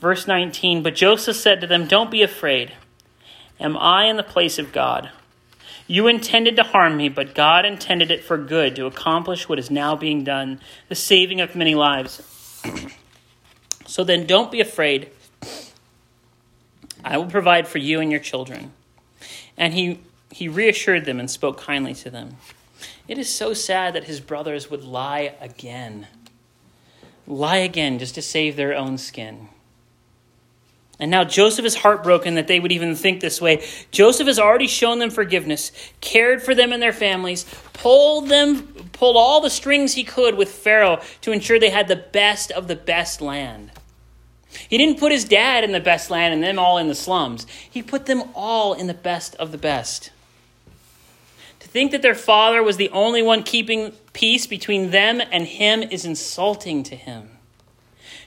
Verse 0.02 0.26
19 0.26 0.82
But 0.82 0.96
Joseph 0.96 1.36
said 1.36 1.60
to 1.60 1.66
them, 1.68 1.86
Don't 1.86 2.10
be 2.10 2.22
afraid. 2.22 2.72
Am 3.60 3.76
I 3.76 4.06
in 4.06 4.16
the 4.16 4.24
place 4.24 4.58
of 4.58 4.72
God? 4.72 5.10
You 5.86 6.08
intended 6.08 6.56
to 6.56 6.64
harm 6.64 6.96
me, 6.96 7.08
but 7.08 7.36
God 7.36 7.64
intended 7.64 8.10
it 8.10 8.24
for 8.24 8.36
good 8.36 8.74
to 8.76 8.86
accomplish 8.86 9.48
what 9.48 9.60
is 9.60 9.70
now 9.70 9.94
being 9.94 10.24
done, 10.24 10.60
the 10.88 10.96
saving 10.96 11.40
of 11.40 11.54
many 11.54 11.76
lives. 11.76 12.20
so 13.86 14.02
then 14.02 14.26
don't 14.26 14.50
be 14.50 14.60
afraid. 14.60 15.10
I 17.04 17.16
will 17.16 17.26
provide 17.26 17.68
for 17.68 17.78
you 17.78 18.00
and 18.00 18.10
your 18.10 18.20
children. 18.20 18.72
And 19.56 19.72
he, 19.72 20.00
he 20.32 20.48
reassured 20.48 21.04
them 21.04 21.20
and 21.20 21.30
spoke 21.30 21.58
kindly 21.58 21.94
to 21.94 22.10
them. 22.10 22.38
It 23.06 23.18
is 23.18 23.32
so 23.32 23.54
sad 23.54 23.94
that 23.94 24.04
his 24.04 24.18
brothers 24.18 24.68
would 24.68 24.82
lie 24.82 25.34
again. 25.40 26.08
Lie 27.24 27.58
again 27.58 28.00
just 28.00 28.16
to 28.16 28.22
save 28.22 28.56
their 28.56 28.74
own 28.74 28.98
skin. 28.98 29.48
And 31.02 31.10
now 31.10 31.24
Joseph 31.24 31.64
is 31.64 31.74
heartbroken 31.74 32.36
that 32.36 32.46
they 32.46 32.60
would 32.60 32.70
even 32.70 32.94
think 32.94 33.20
this 33.20 33.40
way. 33.40 33.66
Joseph 33.90 34.28
has 34.28 34.38
already 34.38 34.68
shown 34.68 35.00
them 35.00 35.10
forgiveness, 35.10 35.72
cared 36.00 36.40
for 36.40 36.54
them 36.54 36.72
and 36.72 36.80
their 36.80 36.92
families, 36.92 37.44
pulled 37.72 38.28
them 38.28 38.68
pulled 38.92 39.16
all 39.16 39.40
the 39.40 39.50
strings 39.50 39.94
he 39.94 40.04
could 40.04 40.36
with 40.36 40.48
Pharaoh 40.48 41.00
to 41.22 41.32
ensure 41.32 41.58
they 41.58 41.70
had 41.70 41.88
the 41.88 41.96
best 41.96 42.52
of 42.52 42.68
the 42.68 42.76
best 42.76 43.20
land. 43.20 43.72
He 44.68 44.78
didn't 44.78 45.00
put 45.00 45.10
his 45.10 45.24
dad 45.24 45.64
in 45.64 45.72
the 45.72 45.80
best 45.80 46.08
land 46.08 46.34
and 46.34 46.40
them 46.40 46.56
all 46.56 46.78
in 46.78 46.86
the 46.86 46.94
slums. 46.94 47.48
He 47.68 47.82
put 47.82 48.06
them 48.06 48.22
all 48.32 48.72
in 48.72 48.86
the 48.86 48.94
best 48.94 49.34
of 49.36 49.50
the 49.50 49.58
best. 49.58 50.12
To 51.58 51.66
think 51.66 51.90
that 51.90 52.02
their 52.02 52.14
father 52.14 52.62
was 52.62 52.76
the 52.76 52.90
only 52.90 53.22
one 53.22 53.42
keeping 53.42 53.90
peace 54.12 54.46
between 54.46 54.92
them 54.92 55.20
and 55.32 55.48
him 55.48 55.82
is 55.82 56.04
insulting 56.04 56.84
to 56.84 56.94
him. 56.94 57.31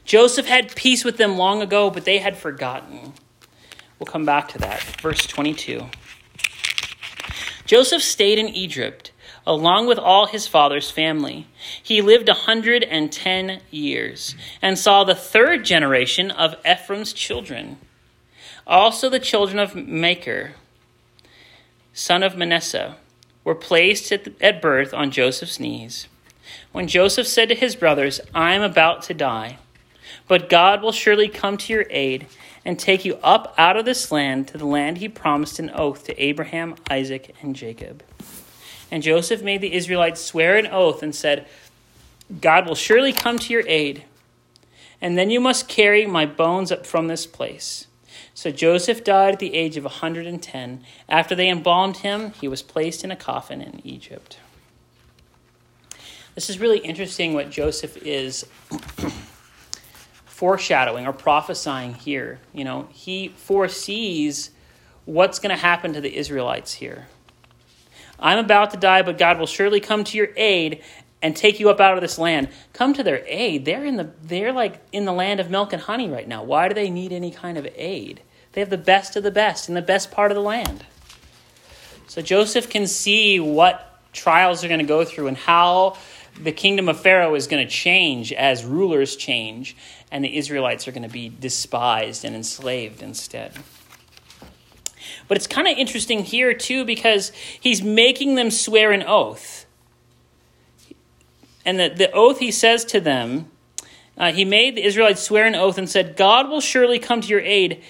Joseph 0.06 0.46
had 0.46 0.76
peace 0.76 1.04
with 1.04 1.18
them 1.18 1.38
long 1.38 1.62
ago, 1.62 1.89
but 1.89 2.06
they 2.06 2.20
had 2.20 2.38
forgotten. 2.38 3.13
We'll 4.00 4.06
come 4.06 4.26
back 4.26 4.48
to 4.50 4.60
that. 4.60 4.82
Verse 5.02 5.26
22. 5.26 5.86
Joseph 7.65 8.04
stayed 8.04 8.38
in 8.38 8.48
Egypt 8.48 9.12
along 9.48 9.88
with 9.88 10.00
all 10.00 10.28
his 10.28 10.48
father's 10.48 10.89
family. 10.89 11.48
He 11.82 12.02
lived 12.02 12.30
a 12.30 12.34
110 12.34 13.62
years 13.70 14.36
and 14.62 14.78
saw 14.78 15.04
the 15.04 15.15
third 15.15 15.63
generation 15.63 16.32
of 16.32 16.56
Ephraim's 16.65 17.13
children. 17.13 17.78
Also, 18.65 19.10
the 19.10 19.20
children 19.20 19.60
of 19.60 19.76
Machir, 19.76 20.56
son 21.94 22.24
of 22.24 22.36
Manasseh, 22.36 22.98
were 23.44 23.56
placed 23.56 24.12
at, 24.12 24.24
the, 24.24 24.34
at 24.41 24.62
birth 24.62 24.94
on 24.94 25.12
Joseph's 25.12 25.60
knees. 25.60 26.08
When 26.72 26.88
Joseph 26.88 27.28
said 27.28 27.50
to 27.50 27.56
his 27.56 27.76
brothers, 27.76 28.20
I 28.34 28.54
am 28.54 28.63
about 28.63 29.04
to 29.04 29.13
die, 29.13 29.60
but 30.28 30.50
God 30.50 30.82
will 30.82 30.92
surely 30.92 31.28
come 31.28 31.58
to 31.58 31.74
your 31.74 31.86
aid 31.90 32.28
and 32.64 32.80
take 32.80 33.06
you 33.06 33.16
up 33.24 33.54
out 33.58 33.78
of 33.78 33.86
this 33.86 34.12
land 34.12 34.48
to 34.48 34.58
the 34.58 34.66
land 34.66 34.98
he 34.98 35.08
promised 35.08 35.60
an 35.60 35.70
oath 35.74 36.04
to 36.06 36.24
Abraham, 36.24 36.76
Isaac, 36.90 37.36
and 37.42 37.56
Jacob. 37.56 38.04
And 38.90 39.04
Joseph 39.04 39.44
made 39.44 39.62
the 39.62 39.74
Israelites 39.74 40.22
swear 40.22 40.58
an 40.58 40.68
oath 40.68 41.04
and 41.04 41.14
said, 41.14 41.48
God 42.42 42.68
will 42.68 42.76
surely 42.76 43.14
come 43.14 43.38
to 43.40 43.54
your 43.54 43.68
aid, 43.68 44.04
and 45.00 45.18
then 45.18 45.30
you 45.30 45.40
must 45.40 45.68
carry 45.68 46.08
my 46.08 46.26
bones 46.26 46.72
up 46.72 46.86
from 46.86 47.08
this 47.08 47.28
place. 47.28 47.88
So 48.34 48.52
Joseph 48.52 49.04
died 49.04 49.34
at 49.34 49.40
the 49.40 49.54
age 49.54 49.78
of 49.78 49.86
a 49.86 49.90
110. 49.90 50.84
After 51.08 51.36
they 51.36 51.50
embalmed 51.50 51.98
him, 51.98 52.32
he 52.42 52.48
was 52.48 52.62
placed 52.62 53.04
in 53.04 53.12
a 53.12 53.16
coffin 53.16 53.62
in 53.62 53.80
Egypt. 53.86 54.40
This 56.34 56.50
is 56.50 56.60
really 56.60 56.80
interesting 56.80 57.34
what 57.34 57.50
Joseph 57.50 57.96
is 57.98 58.46
foreshadowing 60.36 61.08
or 61.08 61.13
prophesying 61.13 61.93
here. 61.93 62.39
You 62.54 62.65
know, 62.65 62.89
he 62.91 63.30
foresees 63.30 64.52
what's 65.06 65.39
going 65.39 65.56
to 65.56 65.62
happen 65.62 65.93
to 65.93 66.02
the 66.02 66.13
Israelites 66.13 66.74
here. 66.74 67.08
I'm 68.19 68.39
about 68.39 68.71
to 68.71 68.78
die, 68.78 69.02
but 69.02 69.17
God 69.17 69.39
will 69.39 69.48
surely 69.48 69.80
come 69.80 70.04
to 70.04 70.17
your 70.17 70.28
aid 70.36 70.84
and 71.21 71.38
take 71.38 71.62
you 71.62 71.69
up 71.69 71.80
out 71.80 71.95
of 71.95 72.02
this 72.02 72.17
land. 72.17 72.50
Come 72.74 72.93
to 72.95 73.02
their 73.02 73.24
aid. 73.26 73.63
They're 73.63 73.86
in 73.86 73.95
the 73.95 74.12
they're 74.24 74.52
like 74.52 74.82
in 74.91 75.06
the 75.06 75.13
land 75.13 75.39
of 75.39 75.50
milk 75.50 75.71
and 75.71 75.82
honey 75.82 76.10
right 76.10 76.28
now. 76.28 76.43
Why 76.43 76.67
do 76.67 76.74
they 76.74 76.89
need 76.89 77.13
any 77.13 77.32
kind 77.32 77.58
of 77.58 77.65
aid? 77.74 78.21
They 78.52 78.60
have 78.60 78.69
the 78.69 78.78
best 78.78 79.15
of 79.15 79.24
the 79.24 79.32
best 79.32 79.69
in 79.69 79.76
the 79.76 79.82
best 79.82 80.12
part 80.12 80.32
of 80.32 80.36
the 80.36 80.41
land. 80.41 80.86
So 82.08 82.21
Joseph 82.21 82.69
can 82.69 82.88
see 82.88 83.39
what 83.39 84.02
trials 84.12 84.60
they're 84.60 84.67
going 84.67 84.80
to 84.80 84.86
go 84.86 85.06
through 85.06 85.28
and 85.28 85.38
how 85.38 85.95
the 86.41 86.52
kingdom 86.52 86.89
of 86.89 87.00
Pharaoh 87.00 87.36
is 87.36 87.48
going 87.48 87.65
to 87.65 87.71
change 87.71 88.34
as 88.34 88.65
rulers 88.65 89.15
change, 89.15 89.76
and 90.12 90.24
the 90.24 90.38
Israelites 90.38 90.88
are 90.88 90.91
going 90.91 91.04
to 91.04 91.10
be 91.10 91.30
despised 91.30 92.26
and 92.26 92.36
enslaved 92.36 93.02
instead. 93.02 93.54
But 95.28 95.38
it's 95.38 95.48
kind 95.48 95.67
of 95.67 95.78
interesting 95.78 96.24
here, 96.24 96.54
too, 96.54 96.86
because 96.86 97.32
he's 97.60 97.82
making 97.82 98.36
them 98.36 98.52
swear 98.52 98.91
an 98.91 99.04
oath. 99.04 99.65
And 101.65 101.80
the, 101.80 101.89
the 101.89 102.12
oath 102.12 102.39
he 102.39 102.52
says 102.52 102.86
to 102.86 103.00
them, 103.00 103.50
uh, 104.17 104.32
he 104.32 104.45
made 104.45 104.76
the 104.76 104.84
Israelites 104.84 105.21
swear 105.21 105.45
an 105.45 105.56
oath 105.56 105.78
and 105.78 105.89
said, 105.89 106.15
God 106.15 106.50
will 106.50 106.62
surely 106.62 107.00
come 107.00 107.21
to 107.21 107.28
your 107.28 107.41
aid, 107.41 107.82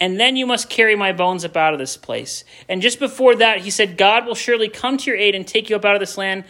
and 0.00 0.18
then 0.20 0.36
you 0.36 0.46
must 0.46 0.70
carry 0.70 0.94
my 0.94 1.12
bones 1.12 1.44
up 1.44 1.56
out 1.56 1.72
of 1.72 1.78
this 1.78 1.96
place. 1.96 2.44
And 2.68 2.80
just 2.80 2.98
before 2.98 3.34
that, 3.36 3.60
he 3.60 3.70
said, 3.70 3.96
God 3.96 4.26
will 4.26 4.34
surely 4.34 4.68
come 4.68 4.96
to 4.98 5.10
your 5.10 5.18
aid 5.18 5.34
and 5.34 5.46
take 5.46 5.68
you 5.68 5.76
up 5.76 5.84
out 5.84 5.94
of 5.94 6.00
this 6.00 6.16
land. 6.16 6.44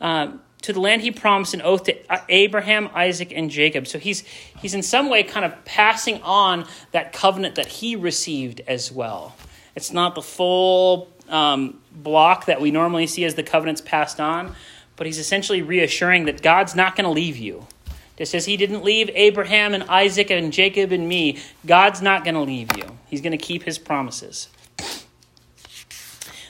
Uh, 0.00 0.32
to 0.62 0.72
the 0.72 0.80
land 0.80 1.02
he 1.02 1.10
promised 1.10 1.54
an 1.54 1.62
oath 1.62 1.84
to 1.84 1.96
Abraham, 2.28 2.90
Isaac, 2.94 3.32
and 3.34 3.50
Jacob. 3.50 3.86
So 3.86 3.98
he's, 3.98 4.22
he's 4.60 4.74
in 4.74 4.82
some 4.82 5.08
way 5.08 5.22
kind 5.22 5.44
of 5.44 5.64
passing 5.64 6.22
on 6.22 6.66
that 6.92 7.12
covenant 7.12 7.54
that 7.54 7.66
he 7.66 7.96
received 7.96 8.60
as 8.66 8.92
well. 8.92 9.34
It's 9.74 9.92
not 9.92 10.14
the 10.14 10.22
full 10.22 11.08
um, 11.28 11.80
block 11.92 12.46
that 12.46 12.60
we 12.60 12.70
normally 12.70 13.06
see 13.06 13.24
as 13.24 13.34
the 13.34 13.42
covenants 13.42 13.80
passed 13.80 14.20
on, 14.20 14.54
but 14.96 15.06
he's 15.06 15.18
essentially 15.18 15.62
reassuring 15.62 16.26
that 16.26 16.42
God's 16.42 16.74
not 16.74 16.96
going 16.96 17.04
to 17.04 17.10
leave 17.10 17.36
you. 17.36 17.66
Just 18.16 18.34
as 18.34 18.44
he 18.44 18.58
didn't 18.58 18.84
leave 18.84 19.08
Abraham 19.14 19.72
and 19.72 19.84
Isaac 19.84 20.30
and 20.30 20.52
Jacob 20.52 20.92
and 20.92 21.08
me, 21.08 21.38
God's 21.64 22.02
not 22.02 22.22
going 22.22 22.34
to 22.34 22.42
leave 22.42 22.76
you. 22.76 22.98
He's 23.06 23.22
going 23.22 23.32
to 23.32 23.38
keep 23.38 23.62
his 23.62 23.78
promises. 23.78 24.48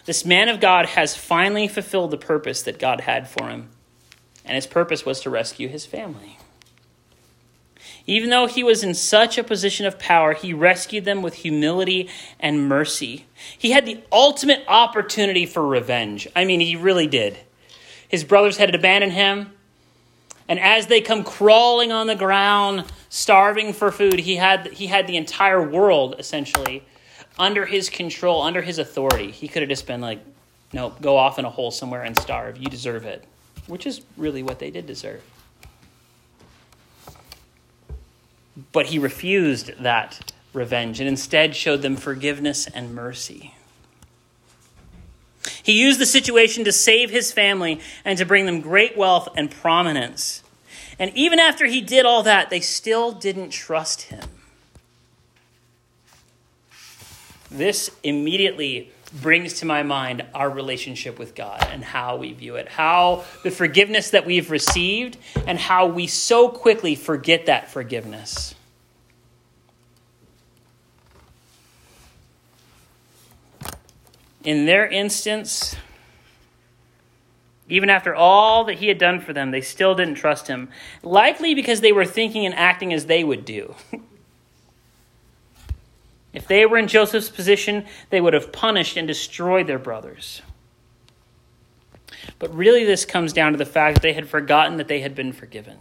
This 0.04 0.24
man 0.24 0.48
of 0.48 0.58
God 0.58 0.86
has 0.86 1.14
finally 1.14 1.68
fulfilled 1.68 2.10
the 2.10 2.16
purpose 2.16 2.62
that 2.62 2.80
God 2.80 3.02
had 3.02 3.28
for 3.28 3.48
him 3.48 3.68
and 4.50 4.56
his 4.56 4.66
purpose 4.66 5.06
was 5.06 5.20
to 5.20 5.30
rescue 5.30 5.68
his 5.68 5.86
family. 5.86 6.36
Even 8.04 8.30
though 8.30 8.48
he 8.48 8.64
was 8.64 8.82
in 8.82 8.94
such 8.94 9.38
a 9.38 9.44
position 9.44 9.86
of 9.86 9.96
power, 9.96 10.34
he 10.34 10.52
rescued 10.52 11.04
them 11.04 11.22
with 11.22 11.34
humility 11.34 12.08
and 12.40 12.68
mercy. 12.68 13.26
He 13.56 13.70
had 13.70 13.86
the 13.86 14.00
ultimate 14.10 14.64
opportunity 14.66 15.46
for 15.46 15.64
revenge. 15.64 16.26
I 16.34 16.44
mean, 16.44 16.58
he 16.58 16.74
really 16.74 17.06
did. 17.06 17.38
His 18.08 18.24
brothers 18.24 18.56
had 18.56 18.74
abandoned 18.74 19.12
him, 19.12 19.52
and 20.48 20.58
as 20.58 20.88
they 20.88 21.00
come 21.00 21.22
crawling 21.22 21.92
on 21.92 22.08
the 22.08 22.16
ground, 22.16 22.86
starving 23.08 23.72
for 23.72 23.92
food, 23.92 24.18
he 24.18 24.34
had, 24.34 24.66
he 24.72 24.88
had 24.88 25.06
the 25.06 25.16
entire 25.16 25.62
world 25.62 26.16
essentially 26.18 26.82
under 27.38 27.66
his 27.66 27.88
control, 27.88 28.42
under 28.42 28.62
his 28.62 28.80
authority. 28.80 29.30
He 29.30 29.46
could 29.46 29.62
have 29.62 29.68
just 29.68 29.86
been 29.86 30.00
like, 30.00 30.18
nope, 30.72 31.00
go 31.00 31.16
off 31.16 31.38
in 31.38 31.44
a 31.44 31.50
hole 31.50 31.70
somewhere 31.70 32.02
and 32.02 32.18
starve. 32.18 32.58
You 32.58 32.66
deserve 32.66 33.04
it 33.04 33.24
which 33.70 33.86
is 33.86 34.02
really 34.16 34.42
what 34.42 34.58
they 34.58 34.70
did 34.70 34.86
deserve. 34.86 35.22
But 38.72 38.86
he 38.86 38.98
refused 38.98 39.72
that 39.82 40.32
revenge 40.52 41.00
and 41.00 41.08
instead 41.08 41.56
showed 41.56 41.82
them 41.82 41.96
forgiveness 41.96 42.66
and 42.66 42.94
mercy. 42.94 43.54
He 45.62 45.80
used 45.80 46.00
the 46.00 46.06
situation 46.06 46.64
to 46.64 46.72
save 46.72 47.10
his 47.10 47.32
family 47.32 47.80
and 48.04 48.18
to 48.18 48.26
bring 48.26 48.46
them 48.46 48.60
great 48.60 48.96
wealth 48.96 49.28
and 49.36 49.50
prominence. 49.50 50.42
And 50.98 51.12
even 51.14 51.38
after 51.38 51.66
he 51.66 51.80
did 51.80 52.04
all 52.04 52.22
that, 52.24 52.50
they 52.50 52.60
still 52.60 53.12
didn't 53.12 53.50
trust 53.50 54.02
him. 54.02 54.28
This 57.50 57.90
immediately 58.02 58.92
brings 59.12 59.54
to 59.54 59.66
my 59.66 59.82
mind 59.82 60.24
our 60.34 60.48
relationship 60.48 61.18
with 61.18 61.34
God 61.34 61.66
and 61.70 61.82
how 61.82 62.16
we 62.16 62.32
view 62.32 62.56
it, 62.56 62.68
how 62.68 63.24
the 63.42 63.50
forgiveness 63.50 64.10
that 64.10 64.24
we've 64.24 64.50
received, 64.50 65.16
and 65.46 65.58
how 65.58 65.86
we 65.86 66.06
so 66.06 66.48
quickly 66.48 66.94
forget 66.94 67.46
that 67.46 67.70
forgiveness. 67.70 68.54
In 74.42 74.64
their 74.64 74.86
instance, 74.86 75.76
even 77.68 77.90
after 77.90 78.14
all 78.14 78.64
that 78.64 78.78
he 78.78 78.88
had 78.88 78.98
done 78.98 79.20
for 79.20 79.32
them, 79.32 79.50
they 79.50 79.60
still 79.60 79.94
didn't 79.94 80.14
trust 80.14 80.48
him, 80.48 80.68
likely 81.02 81.54
because 81.54 81.80
they 81.80 81.92
were 81.92 82.06
thinking 82.06 82.46
and 82.46 82.54
acting 82.54 82.92
as 82.92 83.06
they 83.06 83.22
would 83.22 83.44
do. 83.44 83.74
If 86.32 86.46
they 86.46 86.64
were 86.66 86.78
in 86.78 86.86
Joseph's 86.86 87.28
position, 87.28 87.86
they 88.10 88.20
would 88.20 88.34
have 88.34 88.52
punished 88.52 88.96
and 88.96 89.06
destroyed 89.06 89.66
their 89.66 89.78
brothers. 89.78 90.42
But 92.38 92.54
really, 92.54 92.84
this 92.84 93.04
comes 93.04 93.32
down 93.32 93.52
to 93.52 93.58
the 93.58 93.66
fact 93.66 93.96
that 93.96 94.02
they 94.02 94.12
had 94.12 94.28
forgotten 94.28 94.76
that 94.76 94.88
they 94.88 95.00
had 95.00 95.14
been 95.14 95.32
forgiven. 95.32 95.78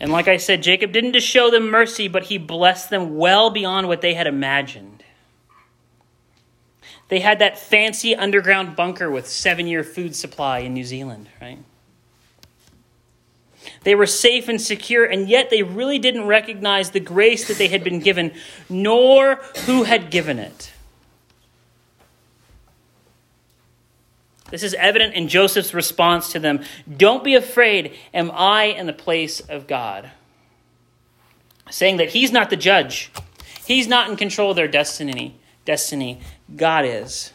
And 0.00 0.10
like 0.10 0.28
I 0.28 0.38
said, 0.38 0.62
Jacob 0.62 0.92
didn't 0.92 1.12
just 1.12 1.26
show 1.26 1.50
them 1.50 1.70
mercy, 1.70 2.08
but 2.08 2.24
he 2.24 2.38
blessed 2.38 2.90
them 2.90 3.16
well 3.16 3.50
beyond 3.50 3.86
what 3.86 4.00
they 4.00 4.14
had 4.14 4.26
imagined. 4.26 5.04
They 7.08 7.20
had 7.20 7.40
that 7.40 7.58
fancy 7.58 8.14
underground 8.14 8.76
bunker 8.76 9.10
with 9.10 9.28
seven 9.28 9.66
year 9.66 9.84
food 9.84 10.16
supply 10.16 10.60
in 10.60 10.72
New 10.72 10.84
Zealand, 10.84 11.28
right? 11.40 11.58
They 13.82 13.94
were 13.94 14.06
safe 14.06 14.48
and 14.48 14.60
secure, 14.60 15.04
and 15.04 15.28
yet 15.28 15.48
they 15.48 15.62
really 15.62 15.98
didn't 15.98 16.26
recognize 16.26 16.90
the 16.90 17.00
grace 17.00 17.48
that 17.48 17.56
they 17.56 17.68
had 17.68 17.82
been 17.82 18.00
given, 18.00 18.32
nor 18.68 19.36
who 19.64 19.84
had 19.84 20.10
given 20.10 20.38
it. 20.38 20.72
This 24.50 24.62
is 24.62 24.74
evident 24.74 25.14
in 25.14 25.28
Joseph's 25.28 25.72
response 25.72 26.32
to 26.32 26.38
them 26.38 26.62
Don't 26.94 27.24
be 27.24 27.34
afraid. 27.34 27.96
Am 28.12 28.30
I 28.34 28.64
in 28.64 28.86
the 28.86 28.92
place 28.92 29.40
of 29.40 29.66
God? 29.66 30.10
Saying 31.70 31.98
that 31.98 32.10
he's 32.10 32.32
not 32.32 32.50
the 32.50 32.56
judge, 32.56 33.10
he's 33.64 33.86
not 33.86 34.10
in 34.10 34.16
control 34.16 34.50
of 34.50 34.56
their 34.56 34.68
destiny. 34.68 35.36
Destiny. 35.64 36.20
God 36.56 36.84
is. 36.84 37.32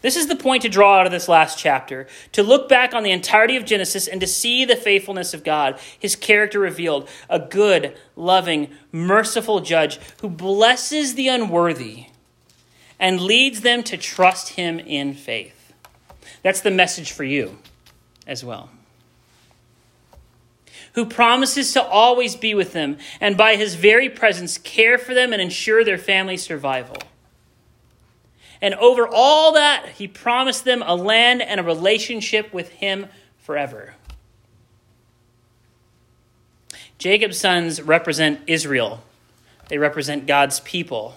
This 0.00 0.16
is 0.16 0.26
the 0.26 0.36
point 0.36 0.62
to 0.62 0.68
draw 0.68 0.98
out 0.98 1.06
of 1.06 1.12
this 1.12 1.28
last 1.28 1.58
chapter 1.58 2.06
to 2.32 2.42
look 2.42 2.68
back 2.68 2.94
on 2.94 3.02
the 3.02 3.12
entirety 3.12 3.56
of 3.56 3.64
Genesis 3.64 4.08
and 4.08 4.20
to 4.20 4.26
see 4.26 4.64
the 4.64 4.76
faithfulness 4.76 5.34
of 5.34 5.44
God, 5.44 5.78
his 5.98 6.16
character 6.16 6.58
revealed, 6.58 7.08
a 7.30 7.38
good, 7.38 7.96
loving, 8.16 8.70
merciful 8.90 9.60
judge 9.60 9.98
who 10.20 10.28
blesses 10.28 11.14
the 11.14 11.28
unworthy 11.28 12.06
and 12.98 13.20
leads 13.20 13.60
them 13.60 13.82
to 13.84 13.96
trust 13.96 14.50
him 14.50 14.78
in 14.80 15.14
faith. 15.14 15.72
That's 16.42 16.60
the 16.60 16.70
message 16.70 17.12
for 17.12 17.24
you 17.24 17.58
as 18.26 18.44
well. 18.44 18.70
Who 20.94 21.06
promises 21.06 21.72
to 21.74 21.82
always 21.82 22.34
be 22.34 22.54
with 22.54 22.72
them 22.72 22.98
and 23.20 23.36
by 23.36 23.54
his 23.54 23.76
very 23.76 24.08
presence 24.08 24.58
care 24.58 24.98
for 24.98 25.14
them 25.14 25.32
and 25.32 25.40
ensure 25.40 25.84
their 25.84 25.98
family 25.98 26.36
survival. 26.36 26.96
And 28.60 28.74
over 28.74 29.06
all 29.06 29.52
that, 29.52 29.90
he 29.96 30.08
promised 30.08 30.64
them 30.64 30.82
a 30.84 30.94
land 30.94 31.42
and 31.42 31.60
a 31.60 31.62
relationship 31.62 32.52
with 32.52 32.70
him 32.70 33.06
forever. 33.38 33.94
Jacob's 36.98 37.38
sons 37.38 37.80
represent 37.80 38.40
Israel, 38.46 39.02
they 39.68 39.78
represent 39.78 40.26
God's 40.26 40.60
people. 40.60 41.16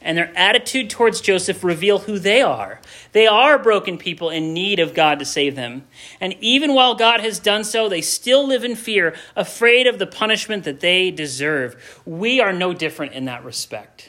And 0.00 0.16
their 0.16 0.32
attitude 0.36 0.90
towards 0.90 1.20
Joseph 1.20 1.64
reveal 1.64 1.98
who 1.98 2.20
they 2.20 2.40
are. 2.40 2.80
They 3.12 3.26
are 3.26 3.58
broken 3.58 3.98
people 3.98 4.30
in 4.30 4.54
need 4.54 4.78
of 4.78 4.94
God 4.94 5.18
to 5.18 5.24
save 5.24 5.56
them. 5.56 5.86
And 6.20 6.36
even 6.40 6.72
while 6.72 6.94
God 6.94 7.20
has 7.20 7.40
done 7.40 7.64
so, 7.64 7.88
they 7.88 8.00
still 8.00 8.46
live 8.46 8.62
in 8.62 8.76
fear, 8.76 9.16
afraid 9.34 9.88
of 9.88 9.98
the 9.98 10.06
punishment 10.06 10.62
that 10.64 10.78
they 10.80 11.10
deserve. 11.10 12.00
We 12.06 12.40
are 12.40 12.52
no 12.52 12.72
different 12.72 13.12
in 13.12 13.24
that 13.24 13.44
respect. 13.44 14.07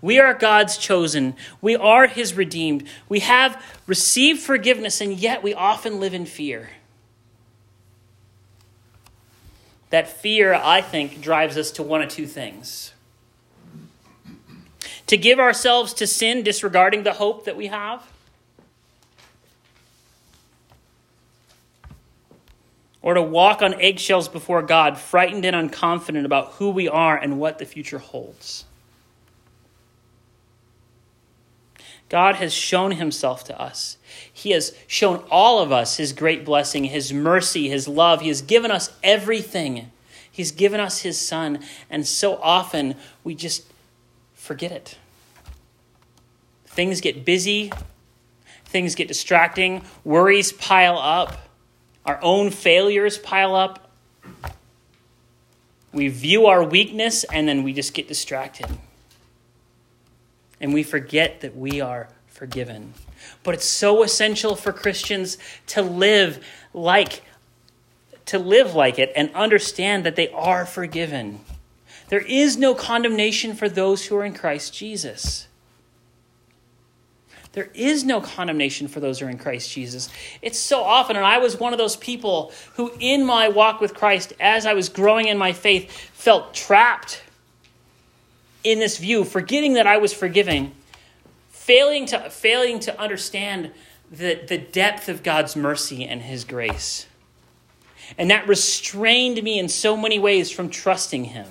We 0.00 0.18
are 0.18 0.34
God's 0.34 0.76
chosen. 0.76 1.34
We 1.60 1.76
are 1.76 2.06
His 2.06 2.34
redeemed. 2.34 2.88
We 3.08 3.20
have 3.20 3.62
received 3.86 4.40
forgiveness, 4.40 5.00
and 5.00 5.14
yet 5.14 5.42
we 5.42 5.54
often 5.54 6.00
live 6.00 6.14
in 6.14 6.26
fear. 6.26 6.70
That 9.90 10.08
fear, 10.08 10.54
I 10.54 10.80
think, 10.80 11.20
drives 11.20 11.56
us 11.56 11.70
to 11.72 11.82
one 11.82 12.02
of 12.02 12.10
two 12.10 12.26
things 12.26 12.92
to 15.06 15.16
give 15.16 15.40
ourselves 15.40 15.94
to 15.94 16.06
sin, 16.06 16.42
disregarding 16.42 17.02
the 17.02 17.14
hope 17.14 17.46
that 17.46 17.56
we 17.56 17.68
have, 17.68 18.06
or 23.00 23.14
to 23.14 23.22
walk 23.22 23.62
on 23.62 23.72
eggshells 23.80 24.28
before 24.28 24.60
God, 24.60 24.98
frightened 24.98 25.46
and 25.46 25.56
unconfident 25.56 26.26
about 26.26 26.52
who 26.52 26.68
we 26.68 26.88
are 26.88 27.16
and 27.16 27.40
what 27.40 27.58
the 27.58 27.64
future 27.64 27.98
holds. 27.98 28.66
God 32.08 32.36
has 32.36 32.54
shown 32.54 32.92
himself 32.92 33.44
to 33.44 33.60
us. 33.60 33.98
He 34.32 34.50
has 34.52 34.74
shown 34.86 35.22
all 35.30 35.60
of 35.60 35.70
us 35.70 35.98
his 35.98 36.12
great 36.12 36.44
blessing, 36.44 36.84
his 36.84 37.12
mercy, 37.12 37.68
his 37.68 37.86
love. 37.86 38.22
He 38.22 38.28
has 38.28 38.40
given 38.40 38.70
us 38.70 38.90
everything. 39.02 39.90
He's 40.30 40.50
given 40.50 40.80
us 40.80 41.00
his 41.02 41.18
son. 41.18 41.60
And 41.90 42.06
so 42.06 42.36
often 42.36 42.94
we 43.24 43.34
just 43.34 43.64
forget 44.34 44.72
it. 44.72 44.96
Things 46.66 47.00
get 47.00 47.24
busy, 47.24 47.72
things 48.64 48.94
get 48.94 49.08
distracting, 49.08 49.82
worries 50.04 50.52
pile 50.52 50.96
up, 50.96 51.36
our 52.06 52.18
own 52.22 52.50
failures 52.50 53.18
pile 53.18 53.54
up. 53.54 53.90
We 55.92 56.08
view 56.08 56.46
our 56.46 56.62
weakness 56.62 57.24
and 57.24 57.48
then 57.48 57.64
we 57.64 57.72
just 57.72 57.92
get 57.92 58.08
distracted 58.08 58.68
and 60.60 60.74
we 60.74 60.82
forget 60.82 61.40
that 61.40 61.56
we 61.56 61.80
are 61.80 62.08
forgiven. 62.26 62.94
But 63.42 63.54
it's 63.54 63.66
so 63.66 64.02
essential 64.02 64.56
for 64.56 64.72
Christians 64.72 65.38
to 65.68 65.82
live 65.82 66.44
like 66.72 67.22
to 68.26 68.38
live 68.38 68.74
like 68.74 68.98
it 68.98 69.10
and 69.16 69.34
understand 69.34 70.04
that 70.04 70.14
they 70.14 70.28
are 70.30 70.66
forgiven. 70.66 71.40
There 72.10 72.20
is 72.20 72.58
no 72.58 72.74
condemnation 72.74 73.54
for 73.54 73.70
those 73.70 74.06
who 74.06 74.16
are 74.16 74.24
in 74.24 74.34
Christ 74.34 74.74
Jesus. 74.74 75.48
There 77.52 77.70
is 77.74 78.04
no 78.04 78.20
condemnation 78.20 78.86
for 78.86 79.00
those 79.00 79.18
who 79.18 79.26
are 79.26 79.30
in 79.30 79.38
Christ 79.38 79.72
Jesus. 79.72 80.10
It's 80.42 80.58
so 80.58 80.82
often, 80.82 81.16
and 81.16 81.24
I 81.24 81.38
was 81.38 81.58
one 81.58 81.72
of 81.72 81.78
those 81.78 81.96
people 81.96 82.52
who, 82.74 82.92
in 83.00 83.24
my 83.24 83.48
walk 83.48 83.80
with 83.80 83.94
Christ, 83.94 84.34
as 84.38 84.66
I 84.66 84.74
was 84.74 84.90
growing 84.90 85.28
in 85.28 85.38
my 85.38 85.52
faith, 85.52 85.90
felt 85.90 86.52
trapped 86.54 87.22
in 88.70 88.80
this 88.80 88.98
view, 88.98 89.24
forgetting 89.24 89.72
that 89.74 89.86
I 89.86 89.96
was 89.96 90.12
forgiving, 90.12 90.72
failing 91.48 92.04
to, 92.06 92.28
failing 92.28 92.80
to 92.80 93.00
understand 93.00 93.72
the, 94.10 94.40
the 94.46 94.58
depth 94.58 95.08
of 95.08 95.22
God's 95.22 95.56
mercy 95.56 96.04
and 96.04 96.20
His 96.20 96.44
grace. 96.44 97.06
And 98.18 98.30
that 98.30 98.46
restrained 98.46 99.42
me 99.42 99.58
in 99.58 99.68
so 99.68 99.96
many 99.96 100.18
ways 100.18 100.50
from 100.50 100.68
trusting 100.68 101.24
Him. 101.24 101.46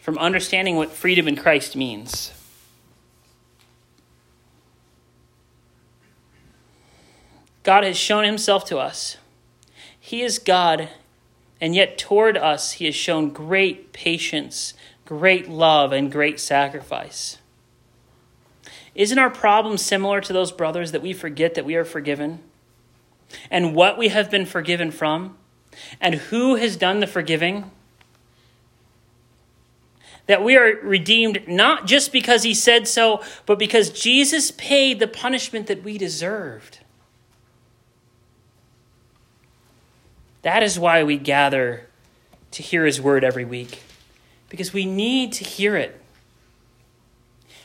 From 0.00 0.16
understanding 0.18 0.76
what 0.76 0.90
freedom 0.90 1.28
in 1.28 1.36
Christ 1.36 1.76
means. 1.76 2.32
God 7.62 7.84
has 7.84 7.98
shown 7.98 8.24
Himself 8.24 8.64
to 8.66 8.78
us. 8.78 9.18
He 9.98 10.22
is 10.22 10.38
God 10.38 10.88
and 11.60 11.74
yet, 11.74 11.96
toward 11.98 12.36
us, 12.36 12.72
he 12.72 12.86
has 12.86 12.94
shown 12.94 13.30
great 13.30 13.92
patience, 13.92 14.74
great 15.04 15.48
love, 15.48 15.92
and 15.92 16.10
great 16.10 16.40
sacrifice. 16.40 17.38
Isn't 18.94 19.18
our 19.18 19.30
problem 19.30 19.78
similar 19.78 20.20
to 20.20 20.32
those 20.32 20.52
brothers 20.52 20.92
that 20.92 21.02
we 21.02 21.12
forget 21.12 21.54
that 21.54 21.64
we 21.64 21.74
are 21.74 21.84
forgiven? 21.84 22.40
And 23.50 23.74
what 23.74 23.98
we 23.98 24.08
have 24.08 24.30
been 24.30 24.46
forgiven 24.46 24.90
from? 24.90 25.36
And 26.00 26.16
who 26.16 26.56
has 26.56 26.76
done 26.76 27.00
the 27.00 27.06
forgiving? 27.06 27.70
That 30.26 30.44
we 30.44 30.56
are 30.56 30.78
redeemed 30.82 31.48
not 31.48 31.86
just 31.86 32.12
because 32.12 32.44
he 32.44 32.54
said 32.54 32.86
so, 32.86 33.22
but 33.46 33.58
because 33.58 33.90
Jesus 33.90 34.50
paid 34.52 35.00
the 35.00 35.08
punishment 35.08 35.66
that 35.66 35.82
we 35.82 35.98
deserved. 35.98 36.78
That 40.44 40.62
is 40.62 40.78
why 40.78 41.02
we 41.02 41.16
gather 41.16 41.86
to 42.50 42.62
hear 42.62 42.84
his 42.84 43.00
word 43.00 43.24
every 43.24 43.46
week, 43.46 43.82
because 44.50 44.74
we 44.74 44.84
need 44.84 45.32
to 45.32 45.44
hear 45.44 45.74
it. 45.74 45.98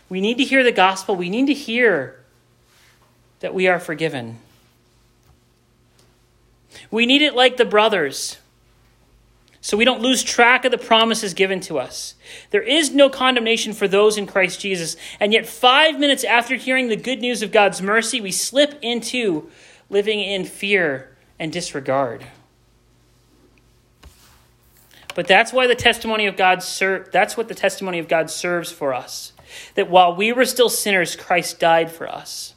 We 0.07 0.21
need 0.21 0.37
to 0.37 0.45
hear 0.45 0.63
the 0.63 0.71
gospel. 0.71 1.15
We 1.15 1.29
need 1.29 1.47
to 1.47 1.53
hear 1.53 2.19
that 3.41 3.53
we 3.53 3.67
are 3.67 3.79
forgiven. 3.79 4.39
We 6.89 7.05
need 7.05 7.21
it 7.21 7.35
like 7.35 7.57
the 7.57 7.65
brothers, 7.65 8.37
so 9.59 9.75
we 9.75 9.83
don't 9.83 10.01
lose 10.01 10.23
track 10.23 10.63
of 10.63 10.71
the 10.71 10.77
promises 10.77 11.33
given 11.33 11.59
to 11.61 11.79
us. 11.79 12.15
There 12.51 12.63
is 12.63 12.91
no 12.91 13.09
condemnation 13.09 13.73
for 13.73 13.89
those 13.89 14.17
in 14.17 14.25
Christ 14.25 14.61
Jesus, 14.61 14.95
and 15.19 15.33
yet, 15.33 15.45
five 15.45 15.99
minutes 15.99 16.23
after 16.23 16.55
hearing 16.55 16.87
the 16.87 16.95
good 16.95 17.19
news 17.19 17.41
of 17.41 17.51
God's 17.51 17.81
mercy, 17.81 18.21
we 18.21 18.31
slip 18.31 18.79
into 18.81 19.49
living 19.89 20.21
in 20.21 20.45
fear 20.45 21.09
and 21.37 21.51
disregard. 21.51 22.25
But 25.19 25.27
that's 25.27 25.51
why 25.51 25.67
the 25.67 25.75
testimony 25.75 26.27
of 26.27 26.37
God 26.37 26.63
ser- 26.63 27.05
that's 27.11 27.35
what 27.35 27.49
the 27.49 27.53
testimony 27.53 27.99
of 27.99 28.07
God 28.07 28.29
serves 28.29 28.71
for 28.71 28.93
us. 28.93 29.33
That 29.75 29.89
while 29.89 30.15
we 30.15 30.31
were 30.31 30.45
still 30.45 30.69
sinners, 30.69 31.17
Christ 31.17 31.59
died 31.59 31.91
for 31.91 32.07
us. 32.07 32.53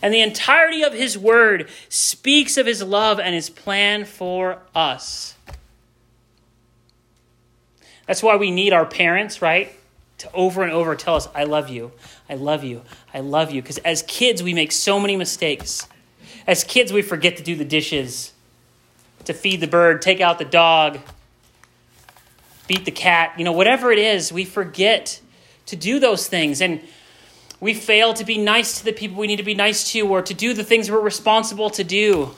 And 0.00 0.14
the 0.14 0.22
entirety 0.22 0.82
of 0.82 0.94
his 0.94 1.18
word 1.18 1.68
speaks 1.90 2.56
of 2.56 2.64
his 2.64 2.82
love 2.82 3.20
and 3.20 3.34
his 3.34 3.50
plan 3.50 4.06
for 4.06 4.60
us. 4.74 5.34
That's 8.06 8.22
why 8.22 8.36
we 8.36 8.50
need 8.50 8.72
our 8.72 8.86
parents, 8.86 9.42
right? 9.42 9.70
To 10.16 10.32
over 10.32 10.62
and 10.62 10.72
over 10.72 10.96
tell 10.96 11.16
us, 11.16 11.28
I 11.34 11.44
love 11.44 11.68
you, 11.68 11.92
I 12.26 12.36
love 12.36 12.64
you, 12.64 12.80
I 13.12 13.20
love 13.20 13.50
you. 13.50 13.60
Because 13.60 13.76
as 13.76 14.00
kids, 14.04 14.42
we 14.42 14.54
make 14.54 14.72
so 14.72 14.98
many 14.98 15.14
mistakes. 15.14 15.86
As 16.46 16.64
kids, 16.64 16.90
we 16.90 17.02
forget 17.02 17.36
to 17.36 17.42
do 17.42 17.54
the 17.54 17.66
dishes, 17.66 18.32
to 19.26 19.34
feed 19.34 19.60
the 19.60 19.68
bird, 19.68 20.00
take 20.00 20.22
out 20.22 20.38
the 20.38 20.46
dog, 20.46 21.00
beat 22.70 22.84
the 22.84 22.92
cat, 22.92 23.34
you 23.36 23.44
know, 23.44 23.50
whatever 23.50 23.90
it 23.90 23.98
is, 23.98 24.32
we 24.32 24.44
forget 24.44 25.20
to 25.66 25.74
do 25.74 25.98
those 25.98 26.28
things. 26.28 26.62
And 26.62 26.80
we 27.58 27.74
fail 27.74 28.14
to 28.14 28.24
be 28.24 28.38
nice 28.38 28.78
to 28.78 28.84
the 28.84 28.92
people 28.92 29.18
we 29.18 29.26
need 29.26 29.38
to 29.38 29.42
be 29.42 29.56
nice 29.56 29.90
to 29.90 30.02
or 30.02 30.22
to 30.22 30.32
do 30.32 30.54
the 30.54 30.62
things 30.62 30.88
we're 30.88 31.00
responsible 31.00 31.68
to 31.70 31.82
do. 31.82 32.30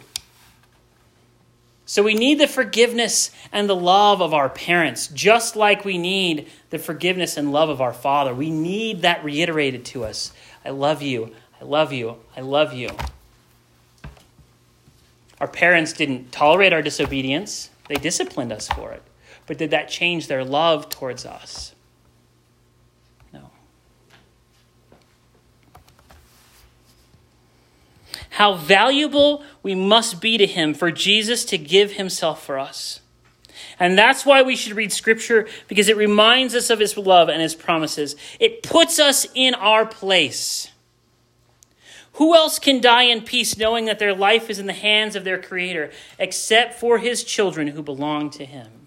So 1.84 2.02
we 2.02 2.14
need 2.14 2.40
the 2.40 2.48
forgiveness 2.48 3.30
and 3.52 3.68
the 3.68 3.76
love 3.76 4.22
of 4.22 4.32
our 4.32 4.48
parents, 4.48 5.08
just 5.08 5.54
like 5.54 5.84
we 5.84 5.98
need 5.98 6.48
the 6.70 6.78
forgiveness 6.78 7.36
and 7.36 7.52
love 7.52 7.68
of 7.68 7.82
our 7.82 7.92
Father. 7.92 8.34
We 8.34 8.48
need 8.50 9.02
that 9.02 9.22
reiterated 9.22 9.84
to 9.86 10.04
us. 10.04 10.32
I 10.64 10.70
love 10.70 11.02
you. 11.02 11.34
I 11.60 11.64
love 11.64 11.92
you. 11.92 12.16
I 12.34 12.40
love 12.40 12.72
you. 12.72 12.88
Our 15.42 15.48
parents 15.48 15.92
didn't 15.92 16.32
tolerate 16.32 16.72
our 16.72 16.80
disobedience, 16.80 17.68
they 17.86 17.96
disciplined 17.96 18.50
us 18.50 18.66
for 18.68 18.92
it. 18.92 19.02
But 19.46 19.58
did 19.58 19.70
that 19.70 19.88
change 19.88 20.28
their 20.28 20.44
love 20.44 20.88
towards 20.88 21.26
us? 21.26 21.74
No. 23.32 23.50
How 28.30 28.54
valuable 28.54 29.44
we 29.62 29.74
must 29.74 30.20
be 30.20 30.38
to 30.38 30.46
Him 30.46 30.74
for 30.74 30.90
Jesus 30.90 31.44
to 31.46 31.58
give 31.58 31.92
Himself 31.92 32.44
for 32.44 32.58
us. 32.58 33.00
And 33.78 33.98
that's 33.98 34.24
why 34.24 34.42
we 34.42 34.54
should 34.54 34.74
read 34.74 34.92
Scripture, 34.92 35.48
because 35.66 35.88
it 35.88 35.96
reminds 35.96 36.54
us 36.54 36.70
of 36.70 36.78
His 36.78 36.96
love 36.96 37.28
and 37.28 37.42
His 37.42 37.54
promises. 37.54 38.14
It 38.38 38.62
puts 38.62 39.00
us 39.00 39.26
in 39.34 39.54
our 39.54 39.84
place. 39.84 40.70
Who 42.14 42.34
else 42.34 42.58
can 42.58 42.80
die 42.80 43.04
in 43.04 43.22
peace 43.22 43.56
knowing 43.56 43.86
that 43.86 43.98
their 43.98 44.14
life 44.14 44.50
is 44.50 44.58
in 44.58 44.66
the 44.66 44.72
hands 44.72 45.16
of 45.16 45.24
their 45.24 45.40
Creator, 45.40 45.90
except 46.18 46.74
for 46.74 46.98
His 46.98 47.24
children 47.24 47.68
who 47.68 47.82
belong 47.82 48.30
to 48.30 48.44
Him? 48.44 48.81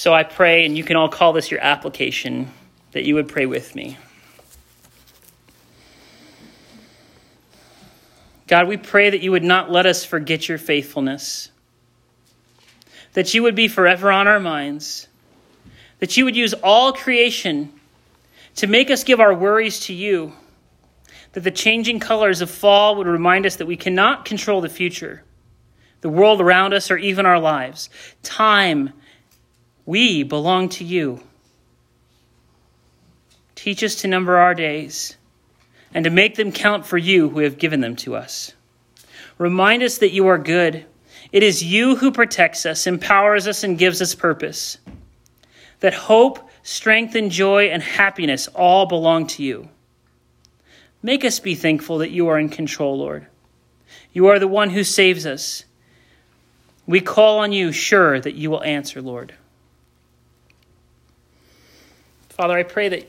So 0.00 0.14
I 0.14 0.22
pray, 0.22 0.64
and 0.64 0.78
you 0.78 0.82
can 0.82 0.96
all 0.96 1.10
call 1.10 1.34
this 1.34 1.50
your 1.50 1.60
application, 1.60 2.50
that 2.92 3.04
you 3.04 3.16
would 3.16 3.28
pray 3.28 3.44
with 3.44 3.74
me. 3.74 3.98
God, 8.46 8.66
we 8.66 8.78
pray 8.78 9.10
that 9.10 9.20
you 9.20 9.30
would 9.30 9.44
not 9.44 9.70
let 9.70 9.84
us 9.84 10.02
forget 10.02 10.48
your 10.48 10.56
faithfulness, 10.56 11.50
that 13.12 13.34
you 13.34 13.42
would 13.42 13.54
be 13.54 13.68
forever 13.68 14.10
on 14.10 14.26
our 14.26 14.40
minds, 14.40 15.06
that 15.98 16.16
you 16.16 16.24
would 16.24 16.34
use 16.34 16.54
all 16.54 16.94
creation 16.94 17.70
to 18.54 18.66
make 18.66 18.90
us 18.90 19.04
give 19.04 19.20
our 19.20 19.34
worries 19.34 19.80
to 19.80 19.92
you, 19.92 20.32
that 21.34 21.40
the 21.40 21.50
changing 21.50 22.00
colors 22.00 22.40
of 22.40 22.50
fall 22.50 22.96
would 22.96 23.06
remind 23.06 23.44
us 23.44 23.56
that 23.56 23.66
we 23.66 23.76
cannot 23.76 24.24
control 24.24 24.62
the 24.62 24.70
future, 24.70 25.22
the 26.00 26.08
world 26.08 26.40
around 26.40 26.72
us, 26.72 26.90
or 26.90 26.96
even 26.96 27.26
our 27.26 27.38
lives. 27.38 27.90
Time, 28.22 28.94
we 29.90 30.22
belong 30.22 30.68
to 30.68 30.84
you. 30.84 31.20
Teach 33.56 33.82
us 33.82 33.96
to 33.96 34.08
number 34.08 34.38
our 34.38 34.54
days 34.54 35.16
and 35.92 36.04
to 36.04 36.10
make 36.10 36.36
them 36.36 36.52
count 36.52 36.86
for 36.86 36.96
you 36.96 37.28
who 37.28 37.40
have 37.40 37.58
given 37.58 37.80
them 37.80 37.96
to 37.96 38.14
us. 38.14 38.52
Remind 39.36 39.82
us 39.82 39.98
that 39.98 40.12
you 40.12 40.28
are 40.28 40.38
good. 40.38 40.86
It 41.32 41.42
is 41.42 41.64
you 41.64 41.96
who 41.96 42.12
protects 42.12 42.64
us, 42.64 42.86
empowers 42.86 43.48
us, 43.48 43.64
and 43.64 43.76
gives 43.76 44.00
us 44.00 44.14
purpose. 44.14 44.78
That 45.80 45.92
hope, 45.92 46.38
strength, 46.62 47.16
and 47.16 47.28
joy 47.28 47.64
and 47.64 47.82
happiness 47.82 48.46
all 48.46 48.86
belong 48.86 49.26
to 49.26 49.42
you. 49.42 49.70
Make 51.02 51.24
us 51.24 51.40
be 51.40 51.56
thankful 51.56 51.98
that 51.98 52.12
you 52.12 52.28
are 52.28 52.38
in 52.38 52.48
control, 52.48 52.96
Lord. 52.96 53.26
You 54.12 54.28
are 54.28 54.38
the 54.38 54.46
one 54.46 54.70
who 54.70 54.84
saves 54.84 55.26
us. 55.26 55.64
We 56.86 57.00
call 57.00 57.40
on 57.40 57.50
you, 57.50 57.72
sure 57.72 58.20
that 58.20 58.36
you 58.36 58.52
will 58.52 58.62
answer, 58.62 59.02
Lord. 59.02 59.34
Father, 62.40 62.56
I 62.56 62.62
pray 62.62 62.88
that 62.88 63.06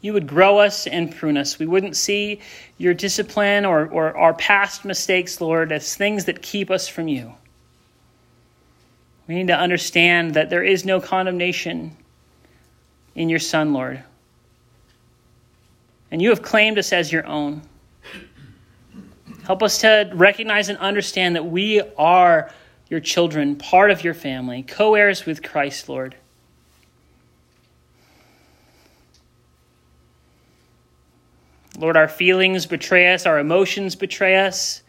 you 0.00 0.12
would 0.12 0.28
grow 0.28 0.58
us 0.58 0.86
and 0.86 1.12
prune 1.12 1.36
us. 1.36 1.58
We 1.58 1.66
wouldn't 1.66 1.96
see 1.96 2.38
your 2.78 2.94
discipline 2.94 3.64
or, 3.64 3.88
or 3.88 4.16
our 4.16 4.32
past 4.32 4.84
mistakes, 4.84 5.40
Lord, 5.40 5.72
as 5.72 5.96
things 5.96 6.26
that 6.26 6.42
keep 6.42 6.70
us 6.70 6.86
from 6.86 7.08
you. 7.08 7.34
We 9.26 9.34
need 9.34 9.48
to 9.48 9.58
understand 9.58 10.34
that 10.34 10.48
there 10.48 10.62
is 10.62 10.84
no 10.84 11.00
condemnation 11.00 11.96
in 13.16 13.28
your 13.28 13.40
Son, 13.40 13.72
Lord. 13.72 14.00
And 16.12 16.22
you 16.22 16.28
have 16.28 16.42
claimed 16.42 16.78
us 16.78 16.92
as 16.92 17.10
your 17.10 17.26
own. 17.26 17.62
Help 19.42 19.64
us 19.64 19.78
to 19.78 20.08
recognize 20.14 20.68
and 20.68 20.78
understand 20.78 21.34
that 21.34 21.46
we 21.46 21.80
are 21.98 22.52
your 22.90 23.00
children, 23.00 23.54
part 23.56 23.90
of 23.90 24.04
your 24.04 24.14
family, 24.14 24.62
co 24.62 24.96
heirs 24.96 25.24
with 25.24 25.42
Christ, 25.42 25.88
Lord. 25.88 26.16
Lord, 31.78 31.96
our 31.96 32.08
feelings 32.08 32.66
betray 32.66 33.14
us, 33.14 33.24
our 33.24 33.38
emotions 33.38 33.94
betray 33.94 34.36
us. 34.36 34.82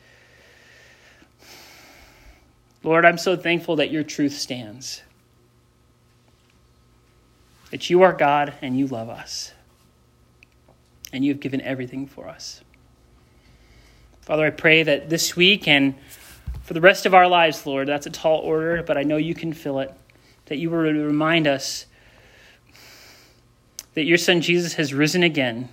Lord, 2.84 3.06
I'm 3.06 3.20
so 3.20 3.38
thankful 3.38 3.78
that 3.78 3.92
your 3.92 4.04
truth 4.04 4.34
stands. 4.34 5.04
That 7.70 7.90
you 7.90 8.02
are 8.02 8.12
God 8.12 8.56
and 8.62 8.78
you 8.78 8.88
love 8.88 9.08
us. 9.08 9.54
And 11.14 11.24
you 11.24 11.32
have 11.32 11.40
given 11.40 11.62
everything 11.62 12.08
for 12.08 12.28
us. 12.28 12.62
Father, 14.22 14.46
I 14.46 14.50
pray 14.50 14.84
that 14.84 15.10
this 15.10 15.36
week 15.36 15.68
and 15.68 15.96
for 16.72 16.76
the 16.76 16.80
rest 16.80 17.06
of 17.06 17.14
our 17.14 17.28
lives, 17.28 17.66
Lord, 17.66 17.90
that's 17.90 18.06
a 18.06 18.10
tall 18.10 18.40
order, 18.40 18.82
but 18.82 18.98
I 18.98 19.04
know 19.04 19.18
you 19.18 19.36
can 19.36 19.52
fill 19.52 19.80
it. 19.80 19.94
That 20.46 20.56
you 20.56 20.70
will 20.70 20.78
remind 20.78 21.46
us 21.46 21.86
that 23.94 24.06
your 24.06 24.18
Son 24.18 24.40
Jesus 24.40 24.76
has 24.76 24.94
risen 24.94 25.22
again 25.22 25.68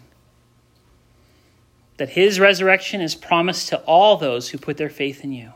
that 1.98 2.08
his 2.08 2.40
resurrection 2.40 3.00
is 3.00 3.14
promised 3.14 3.68
to 3.68 3.78
all 3.82 4.16
those 4.16 4.48
who 4.48 4.58
put 4.58 4.76
their 4.76 4.90
faith 4.90 5.22
in 5.22 5.30
you. 5.30 5.52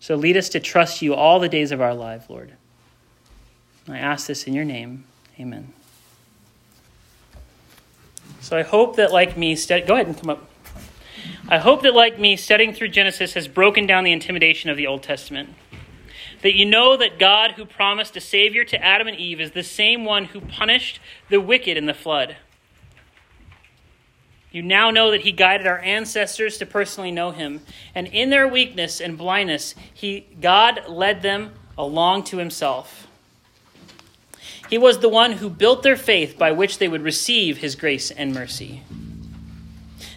So 0.00 0.14
lead 0.14 0.38
us 0.38 0.48
to 0.48 0.60
trust 0.60 1.02
you 1.02 1.12
all 1.12 1.38
the 1.38 1.50
days 1.50 1.70
of 1.70 1.82
our 1.82 1.92
life, 1.92 2.30
Lord. 2.30 2.54
I 3.86 3.98
ask 3.98 4.28
this 4.28 4.44
in 4.44 4.54
your 4.54 4.64
name. 4.64 5.04
Amen. 5.38 5.74
So 8.40 8.56
I 8.56 8.62
hope 8.62 8.96
that, 8.96 9.12
like 9.12 9.36
me, 9.36 9.54
go 9.68 9.74
ahead 9.94 10.06
and 10.06 10.18
come 10.18 10.30
up. 10.30 10.48
I 11.48 11.58
hope 11.58 11.82
that, 11.82 11.94
like 11.94 12.18
me, 12.18 12.34
studying 12.36 12.72
through 12.72 12.88
Genesis 12.88 13.34
has 13.34 13.46
broken 13.46 13.86
down 13.86 14.02
the 14.02 14.12
intimidation 14.12 14.68
of 14.68 14.76
the 14.76 14.88
Old 14.88 15.04
Testament. 15.04 15.50
That 16.42 16.56
you 16.56 16.64
know 16.64 16.96
that 16.96 17.20
God, 17.20 17.52
who 17.52 17.64
promised 17.64 18.16
a 18.16 18.20
Savior 18.20 18.64
to 18.64 18.84
Adam 18.84 19.06
and 19.06 19.16
Eve, 19.16 19.40
is 19.40 19.52
the 19.52 19.62
same 19.62 20.04
one 20.04 20.26
who 20.26 20.40
punished 20.40 20.98
the 21.28 21.40
wicked 21.40 21.76
in 21.76 21.86
the 21.86 21.94
flood. 21.94 22.36
You 24.50 24.62
now 24.62 24.90
know 24.90 25.12
that 25.12 25.20
he 25.20 25.30
guided 25.30 25.68
our 25.68 25.78
ancestors 25.78 26.58
to 26.58 26.66
personally 26.66 27.12
know 27.12 27.30
him. 27.30 27.60
And 27.94 28.08
in 28.08 28.30
their 28.30 28.48
weakness 28.48 29.00
and 29.00 29.16
blindness, 29.16 29.76
he, 29.94 30.26
God 30.40 30.88
led 30.88 31.22
them 31.22 31.52
along 31.78 32.24
to 32.24 32.38
himself. 32.38 33.06
He 34.68 34.78
was 34.78 34.98
the 34.98 35.08
one 35.08 35.32
who 35.32 35.48
built 35.48 35.84
their 35.84 35.96
faith 35.96 36.36
by 36.36 36.50
which 36.50 36.78
they 36.78 36.88
would 36.88 37.02
receive 37.02 37.58
his 37.58 37.76
grace 37.76 38.10
and 38.10 38.34
mercy. 38.34 38.82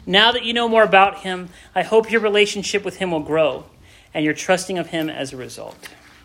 Now 0.10 0.32
that 0.32 0.44
you 0.44 0.54
know 0.54 0.68
more 0.68 0.82
about 0.82 1.20
him, 1.20 1.50
I 1.76 1.84
hope 1.84 2.10
your 2.10 2.22
relationship 2.22 2.84
with 2.84 2.98
him 2.98 3.12
will 3.12 3.20
grow 3.20 3.66
and 4.12 4.26
you're 4.26 4.34
trusting 4.34 4.80
of 4.80 4.88
him 4.88 5.08
as 5.08 5.34
a 5.34 5.38
result. 5.38 5.88